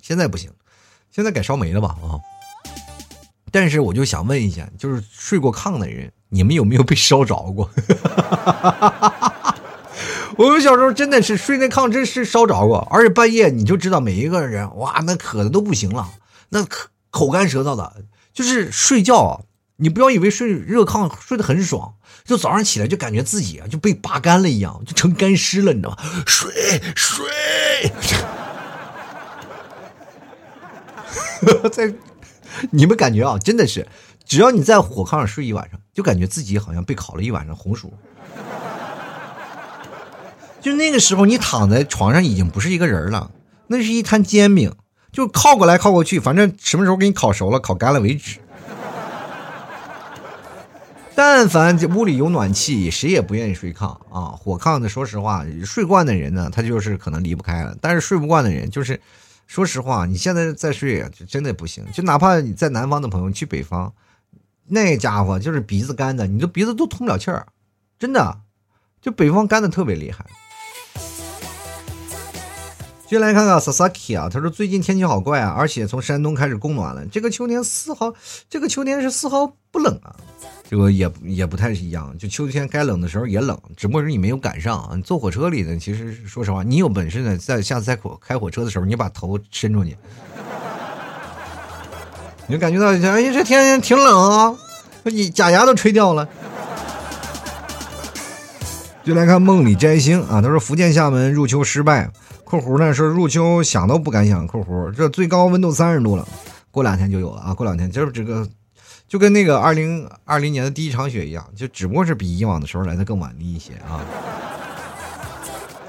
[0.00, 0.52] 现在不行，
[1.10, 1.96] 现在改烧煤了吧？
[2.02, 2.20] 啊！
[3.50, 7.70] 但是我就想问一下，就是睡过炕的人，你们有没有被烧着过？
[10.36, 16.10] 我们小时候真的是睡那炕，真是烧着过，而且半夜你就知道每一个人哇，那渴的都不行了，
[16.48, 19.40] 那口口干舌燥的，就是睡觉啊，
[19.76, 25.98] 你不要以为睡热炕睡得很爽，就早上起来就感觉自己啊就被拔干了一样，就成干尸了，你知道吗？
[26.26, 27.26] 睡睡，
[31.70, 31.94] 在
[32.70, 33.86] 你们感觉啊，真的是，
[34.24, 37.92] 只要你在火炕上睡一晚上，就感觉自己好像被烤了一晚上红薯。
[40.64, 43.30] 就那个时候，你躺在床上已经不是一个人了，
[43.66, 44.74] 那是一摊煎饼，
[45.12, 48.40] 就靠过来靠过去，反正什么时候给你烤熟了、烤干了为止。
[51.14, 54.32] 但凡这屋里有暖气，谁也不愿意睡炕啊。
[54.38, 58.98] 火炕呢，说实话，睡惯的人呢，他就是可能离不开了；但是睡不惯的人，就是
[59.46, 61.84] 说实话，你现在再睡真的不行。
[61.92, 63.92] 就哪怕你在南方的朋友去北方，
[64.66, 67.46] 那家伙就是鼻子干的，你的鼻子都通不了气儿，
[67.98, 68.40] 真的，
[69.02, 70.24] 就北方干的特别厉害。
[73.14, 77.06] 先来看看 Sasaki 啊，他说最近天气好怪啊，而且从山东开始供暖了。
[77.06, 78.12] 这个秋天丝毫，
[78.50, 80.16] 这个秋天是丝毫不冷啊，
[80.68, 82.12] 这个也也不太一样。
[82.18, 84.96] 就秋天该冷的时候也冷，只不过是你没有赶上啊。
[84.96, 89.96] 你坐火车里呢，其实说实话，你有本事呢，在下次在火开火车的时候，你把头伸出去，
[92.48, 94.56] 你就感觉到哎呀，这天挺冷啊，
[95.04, 96.28] 你假牙都吹掉了。
[99.04, 102.10] 就来看梦里摘星啊，他说福建厦门入秋失败。
[102.58, 106.26] 括弧呢说入秋想都不敢想，括弧这最高温度三十度了，
[106.70, 107.52] 过两天就有了啊！
[107.54, 108.48] 过两天就是这个，
[109.08, 114.00] 就跟那个二零二零年的第一场雪一样，就只不过是比以往的时候来的更晚了一些啊。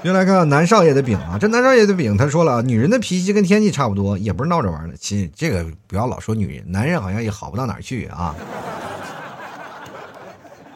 [0.02, 4.96] 又来看南少爷的饼啊，这南少爷的饼他说了，女人的脾气跟天气差不多，也不是闹着玩的。
[4.96, 8.34] 其实这个不要老说女人，男人好像也好不到哪儿去啊。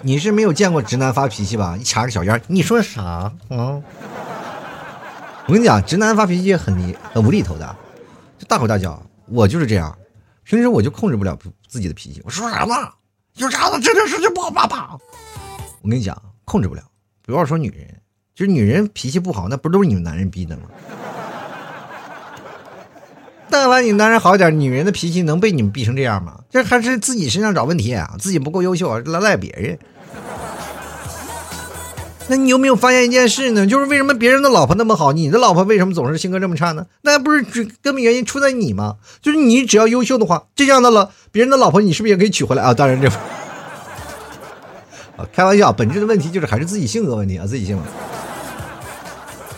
[0.02, 1.76] 你是没有见过直男发脾气吧？
[1.78, 3.82] 一掐个小烟，你说啥啊？
[5.50, 7.76] 我跟你讲，直男发脾气很离很无厘头的，
[8.38, 9.02] 就大口大叫。
[9.26, 9.98] 我就是这样，
[10.44, 11.36] 平时我就控制不了
[11.66, 12.22] 自己的脾气。
[12.24, 12.72] 我说啥呢？
[13.34, 13.80] 有啥呢？
[13.82, 14.96] 这件事情不好办吧？
[15.82, 16.84] 我跟你讲，控制不了。
[17.22, 18.00] 不要说女人，
[18.32, 20.68] 就是女人脾气不好，那不都是你们男人逼的吗？
[23.50, 26.44] 但凡你男人好点，女人的脾气能被你们逼成这样吗？
[26.48, 29.76] 这还是自己身上找问题啊，自己不够优秀，来赖别人。
[32.30, 33.66] 那你有没有发现一件事呢？
[33.66, 36.86] 就是为什么别人的老婆那么好，你的老婆为什么总是性格这么差呢？
[37.02, 38.98] 那不是只根本原因出在你吗？
[39.20, 42.72] 就是你只要优秀的话，这样的了，别人的老婆你是不是也可以娶回来啊？
[42.72, 43.08] 当然这，
[45.16, 47.82] 啊，开玩笑，本质的问题就是还是自己性格问题啊，自己性格。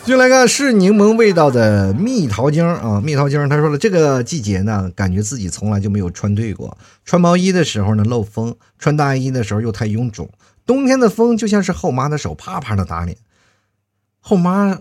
[0.03, 10.27] 就来看是柠檬味道的蜜桃精啊，蜜桃精他说了，这个季节呢，感觉自己从来就没有穿对过，穿毛衣的时候呢漏风，穿大衣的时候又太臃肿。
[10.65, 13.17] 冬天的风就像是后妈的手啪啪的打脸，
[14.19, 14.79] 后妈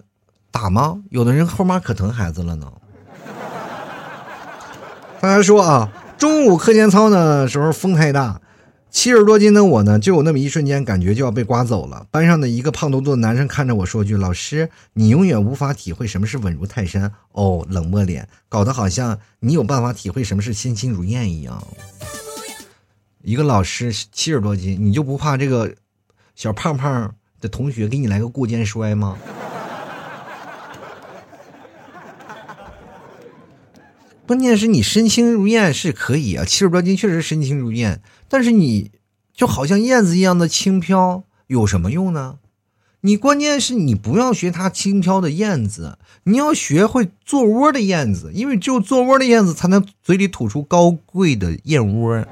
[0.50, 1.02] 打吗？
[1.10, 2.72] 有的人后妈可疼孩子了呢。
[5.20, 8.40] 大家说啊，中午课间操的时候风太大，
[8.90, 12.06] 七十多斤的我呢，就有那么一瞬间感觉就要被刮走了。
[12.10, 21.62] 班上的一个胖嘟嘟的男生看着我说句：“老师，你永远无法体会什么是稳如泰山。”哦，冷漠脸，搞得好像你有办法体会什么是心轻如燕一样。
[23.22, 25.74] 一个老师七十多斤，你就不怕这个
[26.34, 29.16] 小胖胖的同学给你来个过肩摔吗？
[34.26, 38.90] 关键是你身轻如燕是可以啊，七十多斤确实身轻如燕，但是你
[39.34, 42.38] 就好像燕子一样的轻飘，有什么用呢？
[43.02, 52.24] 你关键是你不要学它轻飘的燕子，你要学会做窝的燕子，因为只有做窝的燕子才能嘴里吐出高贵的燕窝。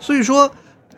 [0.00, 0.50] 所以说，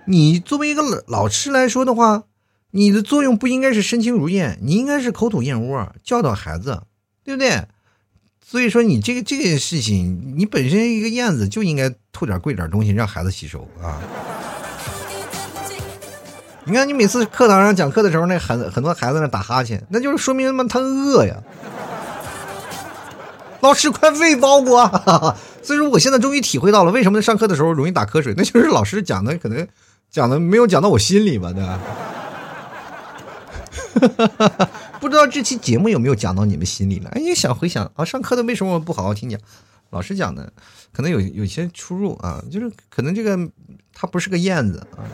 [0.06, 2.22] 你作为一个老老师来说的话，
[2.70, 6.82] 你的作用不应该是身轻如燕，你应该是口吐燕窝，教导孩子，
[7.24, 7.66] 对不对？
[8.44, 14.00] 所以说，你这个这件事情，你本身一个燕子就应该吐点贵点东西，让孩子吸收啊。
[16.64, 21.36] 你看，你每次课堂上讲课的时候，那很很多孩子那打哈欠，那就是说明他妈他饿呀。
[23.60, 25.36] 老师，快喂包裹！
[25.62, 29.66] 所以说，我现在终于体会到了为什么上课的时候容易打瞌睡，那就是老师讲的可能
[30.10, 31.80] 讲的没有讲到我心里吧，对吧？
[35.00, 37.10] 不知道这期节目有没有讲到你们心里了？
[37.10, 39.38] 哎，你想回想啊，上课的为什么不好好听讲？
[39.90, 40.52] 老师讲的
[40.92, 43.38] 可能有有些出入啊，就是可能这个
[43.92, 45.04] 他不是个燕子啊。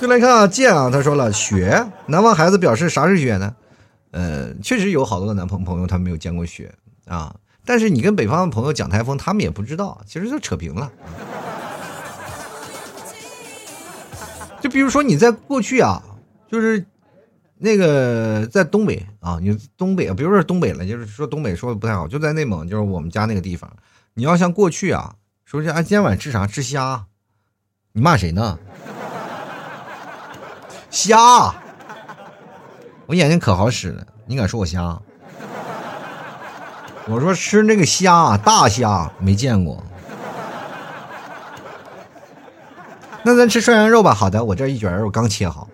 [0.00, 3.54] 就来看啊，剑啊，他说了，雪，南方孩子表示啥是雪呢？
[4.10, 6.74] 呃，确实有好多的男朋朋友他没有见过雪
[7.06, 7.34] 啊。
[7.66, 10.90] 但是你跟北方的朋友讲台风，他们也不知道，其实就扯平了。
[14.62, 16.02] 就比如说你在过去啊，
[16.50, 16.86] 就是
[17.58, 23.70] 那个在东北啊，你东北，比如说东北了，就是说东北说的不太好，就在内蒙，就是我们家那个地方。
[24.14, 26.46] 你要像过去啊，说是啊，今天晚上吃啥？
[26.46, 27.06] 吃虾？
[27.92, 28.58] 你骂谁呢？
[30.90, 31.54] 虾？
[33.06, 35.00] 我眼睛可好使了，你敢说我瞎？
[37.08, 39.82] 我说吃那个虾，大虾没见过。
[43.22, 44.12] 那咱吃涮羊肉吧。
[44.12, 45.68] 好的，我这一卷肉刚切好，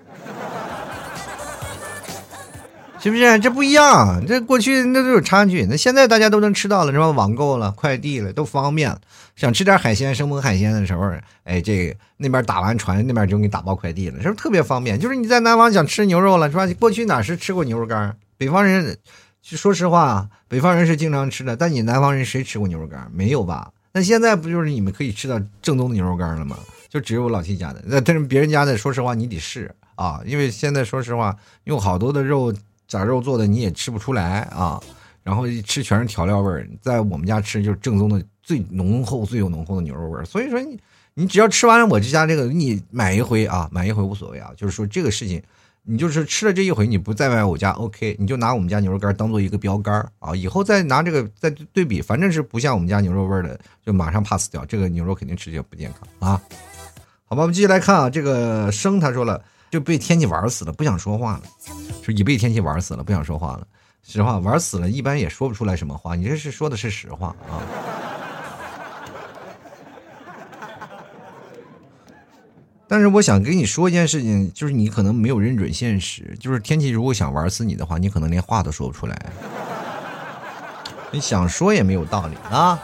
[3.00, 3.38] 是不是？
[3.38, 5.64] 这不一样，这过去那都有差距。
[5.70, 7.10] 那现在大家都能吃到了，是吧？
[7.10, 8.94] 网购了，快递了，都方便。
[9.34, 11.10] 想吃点海鲜，生猛海鲜的时候，
[11.44, 15.00] 哎，这那边打完船，那边就给你打包快递了，是不是特别方便？
[15.00, 16.66] 就是你在南方想吃牛肉了，是吧？
[16.78, 18.14] 过去哪是吃过牛肉干？
[18.36, 18.98] 北方人。
[19.42, 23.10] 就说实话，北方人是经常吃的，但你南方人谁吃过牛肉干？
[23.12, 23.72] 没有吧？
[23.92, 26.56] 那现在不就是你们可以吃到正宗的牛肉干了吗？
[26.88, 32.54] 就只有我老七家的，那但是别人家的，说实话你得试啊，因为现在说实话用好多的肉
[32.86, 34.80] 假肉做的你也吃不出来啊，
[35.24, 40.24] 然后一吃全是调料味儿，在我们家吃就是正宗的最浓厚、最有浓厚的牛肉味儿。
[40.24, 40.78] 所以说你
[41.14, 45.42] 你只要吃完了我这家这个，你买一回啊，买一回无所谓啊，就是说这个事情。
[45.84, 54.64] 你就是吃了这一回，你不再买我家，OK，你就拿我们家牛肉干当做一个标杆啊，以后再拿这个再对比，反正是不像我们家牛肉味的，就马上 pass 掉。
[54.64, 56.40] 这个牛肉肯定吃起来不健康啊。
[57.24, 61.42] 好吧，我们继续来看啊，这个生他说了就被天气玩死了，不想说话了，
[62.02, 63.66] 说已被天气玩死了，不想说话了。
[64.04, 66.14] 实话，玩死了，一般也说不出来什么话。
[66.14, 67.58] 你这是说的是实话啊。
[72.92, 79.32] 但是我想跟你说一件事情，就是你可能没有认准现实，就是天气如果想玩死你的话，你可能连话都说不出来。
[81.10, 82.78] 你想说也没有道理啊。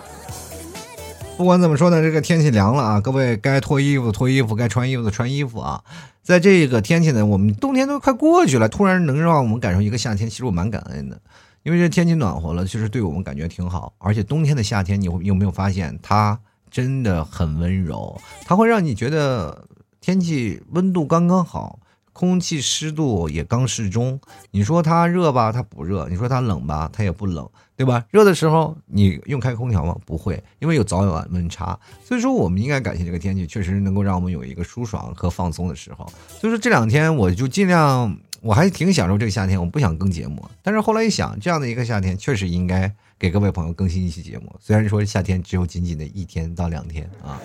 [1.36, 5.84] 不管怎么说呢，这个天气凉了啊，各位该脱衣服脱衣服，该穿衣服的穿衣服啊。
[6.22, 11.20] 在这个天气呢，我们冬天都快过去了，突然能让我们感受一个夏天，其实我蛮感恩的，
[11.64, 13.92] 因为这天气暖和了，其实对我们感觉挺好。
[13.98, 16.40] 而且冬天的夏天，你有没有发现它
[16.70, 18.18] 真的很温柔？
[18.46, 19.66] 它会让你觉得。
[20.08, 21.80] 天气温度刚刚好，
[22.14, 24.18] 空气湿度也刚适中。
[24.52, 27.46] 你说它热吧，它不热；你说它冷吧，它也不冷，
[27.76, 28.02] 对吧？
[28.10, 29.94] 热的时候你用开空调吗？
[30.06, 31.78] 不会，因为有早晚温差。
[32.02, 36.10] 所以说，我们应该感谢这个天气，确实能够让我们有一个舒爽和放松的时候。
[36.40, 40.42] 所以说这两天我就尽量，我还挺享受这个夏天，我不想更节目。
[40.62, 42.90] 但是后来一想，这样的一个夏天确实应该。
[43.20, 47.40] 给各位朋友更新一期节目，虽然说夏天只有仅仅的一天到两天啊。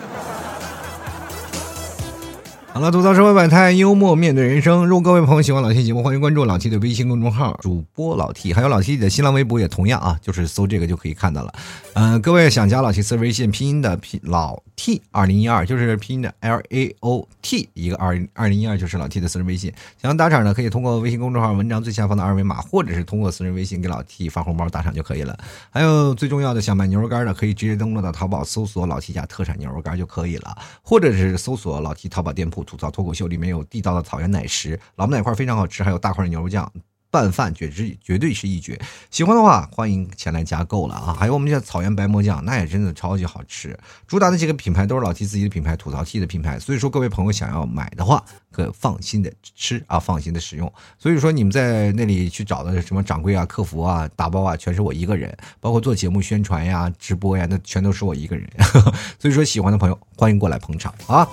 [2.74, 4.84] 好了，吐槽社会百态，幽默面对人生。
[4.84, 11.54] 如果各位朋友喜欢老 T 节目，欢迎关注老 T 的微信公众号，主播老 T，还有老 T 的新浪微博也同样啊，就是搜这个就可以看到了。
[11.92, 19.72] 嗯，各位想加老 T 私微信拼音的拼老 T 二零一二，就是拼音的 L A O T 一个二二零一二，就是老 T 的私人微信。
[20.02, 25.38] 想要打赏呢，可以通过微信公众号文章最下方的二维码，或者是通过私人微信给老 T 发红包打赏就可以了。
[25.70, 33.50] 还有最重要的，想买牛肉干的，可以直接登录到淘宝搜索老 T 家特产牛肉干就可以了，或者是搜索老 T 淘宝店铺吐槽脱口秀里面。
[33.50, 36.70] 有地道的草原奶食，老母奶块非常好吃，还有大块的牛肉酱。
[37.14, 38.76] 拌饭绝之绝对是一绝，
[39.08, 41.14] 喜欢的话欢迎前来加购了啊！
[41.16, 43.78] 还有我们家草原白馍酱，那也真的超级好吃。
[44.08, 50.72] 主打的几个品牌都是老 T 自己的品牌，吐槽 T 的品牌，所以说各位朋友想要买的话，可放心的吃啊，放心的使用。
[50.98, 58.50] 所以说你们在那里去找的什么掌柜啊、客服啊、打包啊，全是我一个人，包括做节目宣传呀、直播呀，那全都是我一个人。
[59.20, 61.28] 所以说喜欢的朋友欢迎过来捧场啊！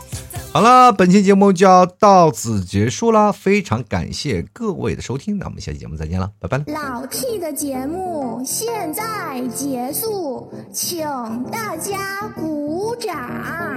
[0.54, 5.71] 好了，本期节目就要到此结束了，非常感谢各位的收听，那我们下。
[5.78, 6.64] 节目再见了，拜拜。
[6.72, 11.06] 老 T 的节目现在结束，请
[11.52, 13.18] 大家鼓掌。
[13.44, 13.72] 好，